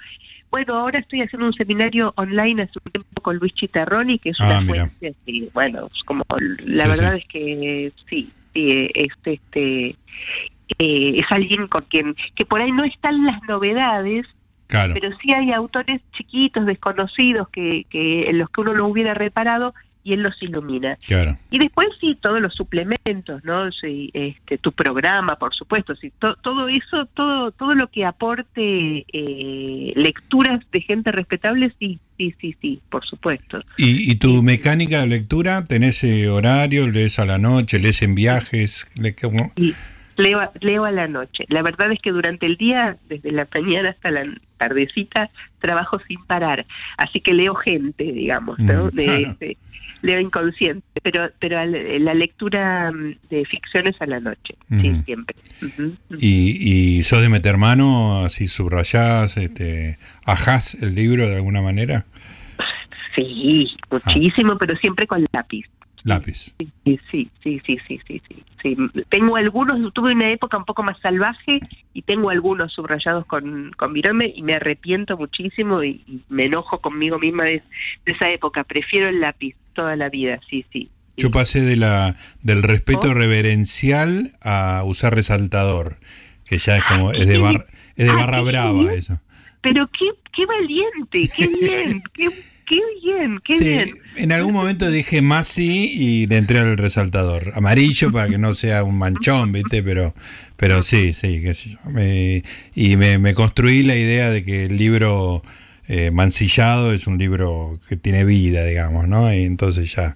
Bueno, 0.49 0.75
ahora 0.75 0.99
estoy 0.99 1.21
haciendo 1.21 1.47
un 1.47 1.53
seminario 1.53 2.13
online 2.17 2.63
hace 2.63 2.73
un 2.83 2.91
tiempo 2.91 3.21
con 3.21 3.37
Luis 3.37 3.53
Chitarroni, 3.53 4.19
que 4.19 4.29
es 4.31 4.39
una 4.41 4.57
ah, 4.57 4.63
fuente, 4.65 5.15
bueno, 5.53 5.89
como 6.05 6.23
la 6.65 6.87
verdad 6.87 7.15
es 7.15 7.25
que 7.27 7.93
sí, 8.09 8.29
sí, 8.53 8.89
este, 8.93 9.33
este 9.33 9.95
es 10.77 11.25
alguien 11.29 11.67
con 11.67 11.83
quien, 11.83 12.15
que 12.35 12.45
por 12.45 12.61
ahí 12.61 12.71
no 12.71 12.83
están 12.83 13.25
las 13.25 13.41
novedades, 13.43 14.25
pero 14.71 15.09
sí 15.21 15.33
hay 15.33 15.51
autores 15.51 16.01
chiquitos, 16.13 16.65
desconocidos, 16.65 17.49
que, 17.49 17.85
que 17.89 18.29
en 18.29 18.37
los 18.37 18.49
que 18.49 18.61
uno 18.61 18.73
no 18.73 18.87
hubiera 18.87 19.13
reparado 19.13 19.73
y 20.03 20.13
él 20.13 20.21
los 20.21 20.41
ilumina. 20.41 20.97
Y 21.49 21.59
después 21.59 21.87
sí, 21.99 22.17
todos 22.19 22.41
los 22.41 22.53
suplementos, 22.55 23.43
¿no? 23.43 23.71
Sí, 23.71 24.09
este, 24.13 24.57
tu 24.57 24.71
programa, 24.71 25.35
por 25.35 25.53
supuesto, 25.53 25.95
sí, 25.95 26.11
todo 26.19 26.67
eso, 26.69 27.05
todo 27.13 27.51
todo 27.51 27.73
lo 27.73 27.87
que 27.87 28.05
aporte 28.05 29.05
eh, 29.11 29.93
lecturas 29.95 30.61
de 30.71 30.81
gente 30.81 31.11
respetable, 31.11 31.73
sí, 31.79 31.99
sí, 32.17 32.33
sí, 32.39 32.55
sí, 32.61 32.81
por 32.89 33.05
supuesto. 33.05 33.61
¿Y, 33.77 34.11
y 34.11 34.15
tu 34.15 34.41
mecánica 34.41 35.01
de 35.01 35.07
lectura? 35.07 35.65
¿Tenés 35.65 36.03
eh, 36.03 36.29
horario? 36.29 36.87
¿Lees 36.87 37.19
a 37.19 37.25
la 37.25 37.37
noche? 37.37 37.79
¿Lees 37.79 38.01
en 38.01 38.15
viajes? 38.15 38.87
¿Cómo? 39.21 39.51
Leo, 40.21 40.39
leo 40.61 40.85
a 40.85 40.91
la 40.91 41.07
noche. 41.07 41.45
La 41.49 41.61
verdad 41.61 41.91
es 41.91 41.99
que 41.99 42.11
durante 42.11 42.45
el 42.45 42.57
día, 42.57 42.97
desde 43.09 43.31
la 43.31 43.47
mañana 43.53 43.89
hasta 43.89 44.11
la 44.11 44.25
tardecita, 44.57 45.29
trabajo 45.59 45.99
sin 46.07 46.23
parar. 46.25 46.65
Así 46.97 47.19
que 47.19 47.33
leo 47.33 47.55
gente, 47.55 48.03
digamos, 48.03 48.59
¿no? 48.59 48.85
Mm, 48.85 48.89
de, 48.91 49.57
leo 50.01 50.19
inconsciente, 50.19 50.83
pero 51.03 51.29
pero 51.39 51.63
la 51.65 52.13
lectura 52.13 52.91
mm, 52.91 53.15
de 53.29 53.45
ficciones 53.45 53.95
a 53.99 54.05
la 54.05 54.19
noche, 54.19 54.55
sí, 54.69 55.01
siempre. 55.05 55.35
¿Y, 56.17 56.97
¿Y 56.97 57.03
sos 57.03 57.21
de 57.21 57.29
meter 57.29 57.57
mano, 57.57 58.23
así 58.23 58.47
subrayás, 58.47 59.37
este, 59.37 59.97
ajás 60.25 60.81
el 60.81 60.95
libro 60.95 61.27
de 61.27 61.35
alguna 61.35 61.61
manera? 61.61 62.05
Sí, 63.15 63.67
muchísimo, 63.89 64.57
pero 64.57 64.75
siempre 64.77 65.05
con 65.05 65.23
lápiz. 65.33 65.65
Lápiz. 66.03 66.55
Sí, 66.57 66.71
sí, 66.83 66.99
sí, 67.11 67.29
sí, 67.43 67.77
sí, 67.87 67.99
sí, 68.07 68.21
sí, 68.27 68.43
Tengo 69.09 69.35
algunos, 69.35 69.93
tuve 69.93 70.13
una 70.13 70.29
época 70.29 70.57
un 70.57 70.65
poco 70.65 70.83
más 70.83 70.99
salvaje 71.01 71.59
y 71.93 72.01
tengo 72.03 72.29
algunos 72.29 72.73
subrayados 72.73 73.25
con, 73.25 73.71
con 73.77 73.93
virome 73.93 74.31
y 74.35 74.41
me 74.41 74.53
arrepiento 74.53 75.17
muchísimo 75.17 75.83
y, 75.83 76.23
me 76.29 76.45
enojo 76.45 76.79
conmigo 76.79 77.19
misma 77.19 77.45
de, 77.45 77.63
esa 78.05 78.29
época. 78.29 78.63
Prefiero 78.63 79.07
el 79.07 79.19
lápiz 79.19 79.55
toda 79.73 79.95
la 79.95 80.09
vida, 80.09 80.39
sí, 80.49 80.65
sí. 80.71 80.89
Yo 81.17 81.29
pasé 81.29 81.61
de 81.61 81.75
la 81.75 82.15
del 82.41 82.63
respeto 82.63 83.13
reverencial 83.13 84.31
a 84.41 84.81
usar 84.85 85.13
resaltador, 85.13 85.97
que 86.45 86.57
ya 86.57 86.77
es 86.77 86.83
como, 86.85 87.11
es 87.11 87.27
de, 87.27 87.37
bar, 87.37 87.65
es 87.95 88.07
de 88.07 88.13
barra 88.13 88.41
brava 88.41 88.93
eso. 88.93 89.21
Pero 89.61 89.87
qué, 89.87 90.07
qué 90.33 90.45
valiente, 90.45 91.29
qué 91.35 91.47
bien, 91.61 92.01
qué 92.13 92.29
qué 92.71 92.79
bien, 93.03 93.39
qué 93.43 93.59
bien. 93.59 93.89
En 94.15 94.31
algún 94.31 94.53
momento 94.53 94.89
dije 94.89 95.21
Masi 95.21 95.91
y 95.93 96.27
le 96.27 96.37
entré 96.37 96.59
al 96.59 96.77
resaltador. 96.77 97.51
Amarillo 97.55 98.11
para 98.11 98.29
que 98.29 98.37
no 98.37 98.53
sea 98.53 98.83
un 98.83 98.97
manchón, 98.97 99.51
¿viste? 99.51 99.83
Pero, 99.83 100.13
pero 100.57 100.81
sí, 100.83 101.13
sí, 101.13 101.41
qué 101.41 101.53
sé 101.53 101.71
yo. 101.71 101.79
y 102.75 102.97
me, 102.97 103.33
construí 103.33 103.83
la 103.83 103.95
idea 103.95 104.29
de 104.29 104.43
que 104.43 104.65
el 104.65 104.77
libro 104.77 105.43
eh, 105.87 106.11
mancillado 106.11 106.93
es 106.93 107.07
un 107.07 107.17
libro 107.17 107.79
que 107.87 107.97
tiene 107.97 108.23
vida, 108.23 108.65
digamos, 108.65 109.07
¿no? 109.07 109.33
Y 109.33 109.43
entonces 109.43 109.93
ya 109.93 110.15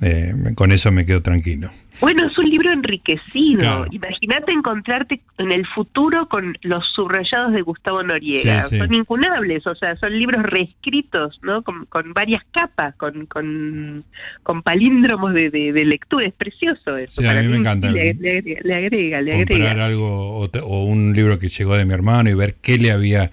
eh, 0.00 0.34
con 0.54 0.72
eso 0.72 0.90
me 0.90 1.06
quedo 1.06 1.22
tranquilo. 1.22 1.70
Bueno, 2.02 2.26
es 2.26 2.36
un 2.36 2.50
libro 2.50 2.72
enriquecido. 2.72 3.86
Imagínate 3.92 4.50
encontrarte 4.50 5.20
en 5.38 5.52
el 5.52 5.64
futuro 5.68 6.28
con 6.28 6.58
los 6.62 6.84
subrayados 6.96 7.52
de 7.52 7.62
Gustavo 7.62 8.02
Noriega. 8.02 8.64
Son 8.64 8.92
incunables, 8.92 9.64
o 9.68 9.74
sea, 9.76 9.94
son 9.94 10.18
libros 10.18 10.42
reescritos, 10.42 11.38
¿no? 11.42 11.62
Con, 11.62 12.12
varias 12.12 12.42
capas, 12.50 12.96
con, 12.96 13.26
con, 13.26 14.62
palíndromos 14.64 15.32
de, 15.32 15.50
de, 15.50 15.84
lectura. 15.84 16.26
Es 16.26 16.34
precioso 16.34 16.96
eso. 16.96 17.22
Sí, 17.22 17.28
a 17.28 17.40
mí, 17.40 17.46
me 17.46 17.58
encanta. 17.58 17.92
Le, 17.92 18.10
agrega, 18.10 19.20
le 19.20 19.36
agrega. 19.36 19.46
Comprar 19.46 19.78
algo 19.78 20.40
o, 20.40 20.84
un 20.84 21.12
libro 21.12 21.38
que 21.38 21.46
llegó 21.46 21.76
de 21.76 21.84
mi 21.84 21.94
hermano 21.94 22.28
y 22.28 22.34
ver 22.34 22.56
qué 22.60 22.78
le 22.78 22.90
había 22.90 23.30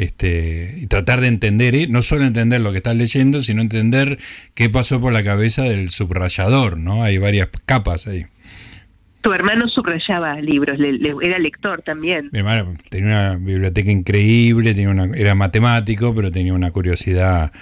este, 0.00 0.76
y 0.78 0.86
tratar 0.86 1.20
de 1.20 1.28
entender, 1.28 1.74
¿eh? 1.74 1.86
no 1.86 2.00
solo 2.00 2.24
entender 2.24 2.62
lo 2.62 2.70
que 2.70 2.78
estás 2.78 2.96
leyendo, 2.96 3.42
sino 3.42 3.60
entender 3.60 4.18
qué 4.54 4.70
pasó 4.70 4.98
por 4.98 5.12
la 5.12 5.22
cabeza 5.22 5.64
del 5.64 5.90
subrayador, 5.90 6.78
¿no? 6.78 7.02
Hay 7.02 7.18
varias 7.18 7.48
capas 7.66 8.06
ahí. 8.06 8.24
Tu 9.20 9.30
hermano 9.34 9.68
subrayaba 9.68 10.40
libros, 10.40 10.78
era 11.22 11.38
lector 11.38 11.82
también. 11.82 12.30
Mi 12.32 12.38
hermano 12.38 12.74
tenía 12.88 13.08
una 13.08 13.36
biblioteca 13.36 13.90
increíble, 13.90 14.72
tenía 14.72 14.88
una, 14.88 15.04
era 15.14 15.34
matemático, 15.34 16.14
pero 16.14 16.32
tenía 16.32 16.54
una 16.54 16.70
curiosidad 16.70 17.52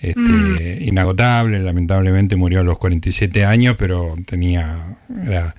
este, 0.00 0.18
mm. 0.18 0.88
inagotable. 0.88 1.58
Lamentablemente 1.58 2.36
murió 2.36 2.60
a 2.60 2.64
los 2.64 2.78
47 2.78 3.44
años, 3.44 3.76
pero 3.78 4.14
tenía, 4.24 4.96
era, 5.26 5.54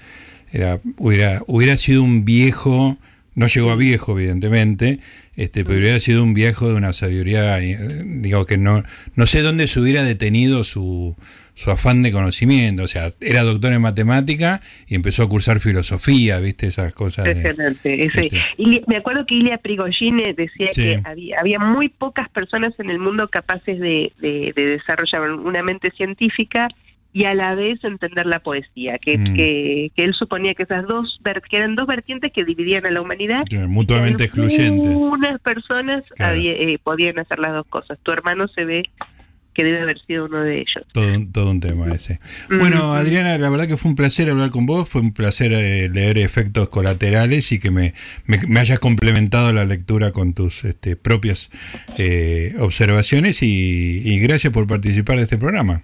era, 0.52 0.80
hubiera, 0.98 1.42
hubiera 1.46 1.78
sido 1.78 2.02
un 2.02 2.26
viejo, 2.26 2.98
no 3.36 3.46
llegó 3.46 3.70
a 3.70 3.76
viejo, 3.76 4.18
evidentemente, 4.18 5.00
este, 5.36 5.66
pero 5.66 5.80
hubiera 5.80 6.00
sido 6.00 6.24
un 6.24 6.34
viejo 6.34 6.70
de 6.70 6.76
una 6.76 6.94
sabiduría, 6.94 7.60
eh, 7.60 7.78
digo 8.06 8.46
que 8.46 8.58
no, 8.58 8.84
no 9.16 9.26
sé 9.26 9.42
dónde 9.42 9.68
se 9.68 9.80
hubiera 9.80 10.04
detenido 10.04 10.64
su, 10.64 11.16
su 11.56 11.72
afán 11.72 12.04
de 12.04 12.12
conocimiento, 12.12 12.84
o 12.84 12.88
sea, 12.88 13.10
era 13.20 13.42
doctor 13.44 13.74
en 13.74 13.82
matemática 13.82 14.62
y 14.88 14.96
empezó 14.96 15.24
a 15.24 15.30
cursar 15.30 15.60
filosofía, 15.60 16.40
viste, 16.40 16.68
esas 16.68 16.94
cosas. 16.94 17.26
Impresionante. 17.26 18.06
Este 18.06 18.30
y 18.58 18.82
me 18.88 18.98
acuerdo 18.98 19.26
que 19.26 19.36
Ilya 19.36 19.58
Prigogine 19.58 20.34
decía 20.36 20.68
que 20.74 21.02
había, 21.04 21.40
había 21.40 21.60
muy 21.60 21.90
pocas 21.90 22.30
personas 22.30 22.74
en 22.80 22.90
el 22.90 23.00
mundo 23.00 23.28
capaces 23.28 23.80
de, 23.80 24.12
de 24.20 24.54
desarrollar 24.56 25.32
una 25.32 25.64
mente 25.64 25.92
científica 25.98 26.70
y 27.14 27.26
a 27.26 27.36
la 27.36 27.54
vez 27.54 27.82
entender 27.84 28.26
la 28.26 28.40
poesía, 28.40 28.98
que, 28.98 29.20
mm. 29.20 29.36
que, 29.36 29.92
él 29.96 30.14
suponía 30.16 30.56
que 30.56 30.64
esas 30.64 30.88
dos 30.88 31.20
que 31.50 31.58
eran 31.58 31.76
dos 31.76 31.86
vertientes 31.86 32.32
que 32.34 32.44
dividían 32.44 32.88
a 32.88 32.92
la 32.92 33.02
humanidad. 33.02 33.44
mutuamente 33.68 34.26
excluyentes. 34.26 34.96
Unas 34.96 35.40
personas 35.42 36.04
eh, 36.20 36.78
podían 36.84 37.20
hacer 37.20 37.38
las 37.38 37.54
dos 37.54 37.68
cosas. 37.68 38.00
Tu 38.02 38.12
hermano 38.12 38.48
se 38.48 38.66
ve 38.66 38.84
que 39.54 39.64
debe 39.64 39.82
haber 39.82 40.00
sido 40.08 40.26
uno 40.26 40.42
de 40.44 40.62
ellos. 40.62 40.84
Todo, 40.92 41.06
todo 41.32 41.52
un 41.52 41.60
tema 41.60 41.88
ese. 41.94 42.20
Bueno, 42.50 42.94
Adriana, 42.94 43.38
la 43.38 43.52
verdad 43.52 43.68
que 43.68 43.78
fue 43.78 43.92
un 43.92 43.96
placer 43.96 44.28
hablar 44.30 44.50
con 44.50 44.66
vos, 44.66 44.90
fue 44.90 45.02
un 45.02 45.14
placer 45.14 45.54
eh, 45.54 45.90
leer 45.90 46.18
efectos 46.18 46.70
colaterales 46.70 47.52
y 47.52 47.60
que 47.60 47.70
me, 47.70 47.94
me, 48.26 48.60
hayas 48.60 48.80
complementado 48.80 49.54
la 49.54 49.66
lectura 49.66 50.12
con 50.12 50.34
tus 50.34 50.64
este, 50.64 50.96
propias 50.96 51.52
eh, 52.00 52.56
observaciones 52.60 53.44
y, 53.44 54.02
y 54.04 54.20
gracias 54.20 54.52
por 54.52 54.66
participar 54.66 55.18
de 55.18 55.24
este 55.24 55.38
programa. 55.38 55.84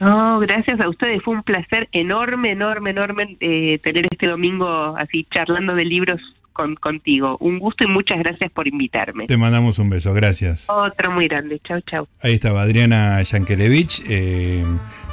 No, 0.00 0.40
gracias 0.40 0.80
a 0.80 0.88
ustedes. 0.88 1.22
Fue 1.22 1.34
un 1.34 1.42
placer 1.42 1.88
enorme, 1.92 2.52
enorme, 2.52 2.90
enorme 2.90 3.36
eh, 3.40 3.78
tener 3.78 4.06
este 4.10 4.28
domingo 4.28 4.96
así 4.96 5.26
charlando 5.30 5.74
de 5.74 5.84
libros 5.84 6.20
con, 6.54 6.74
contigo. 6.76 7.36
Un 7.38 7.58
gusto 7.58 7.84
y 7.84 7.88
muchas 7.88 8.18
gracias 8.18 8.50
por 8.50 8.66
invitarme. 8.66 9.26
Te 9.26 9.36
mandamos 9.36 9.78
un 9.78 9.90
beso, 9.90 10.14
gracias. 10.14 10.66
Otro 10.70 11.12
muy 11.12 11.28
grande. 11.28 11.60
Chau, 11.62 11.80
chau. 11.82 12.08
Ahí 12.22 12.32
estaba 12.32 12.62
Adriana 12.62 13.22
Yankelevich, 13.22 14.02
eh, 14.08 14.64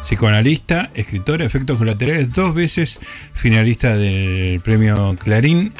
psicoanalista, 0.02 0.90
escritora, 0.96 1.44
efectos 1.44 1.78
colaterales, 1.78 2.34
dos 2.34 2.54
veces 2.54 3.00
finalista 3.34 3.96
del 3.98 4.62
premio 4.62 5.16
Clarín. 5.22 5.74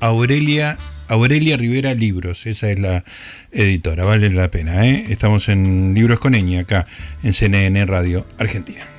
Aurelia 0.00 0.78
Aurelia 1.12 1.58
Rivera 1.58 1.92
Libros, 1.92 2.46
esa 2.46 2.70
es 2.70 2.78
la 2.78 3.04
editora, 3.50 4.04
vale 4.04 4.30
la 4.30 4.50
pena. 4.50 4.86
¿eh? 4.86 5.04
Estamos 5.08 5.50
en 5.50 5.92
Libros 5.92 6.18
con 6.18 6.34
Eña, 6.34 6.60
acá 6.60 6.86
en 7.22 7.34
CNN 7.34 7.84
Radio 7.84 8.26
Argentina. 8.38 8.91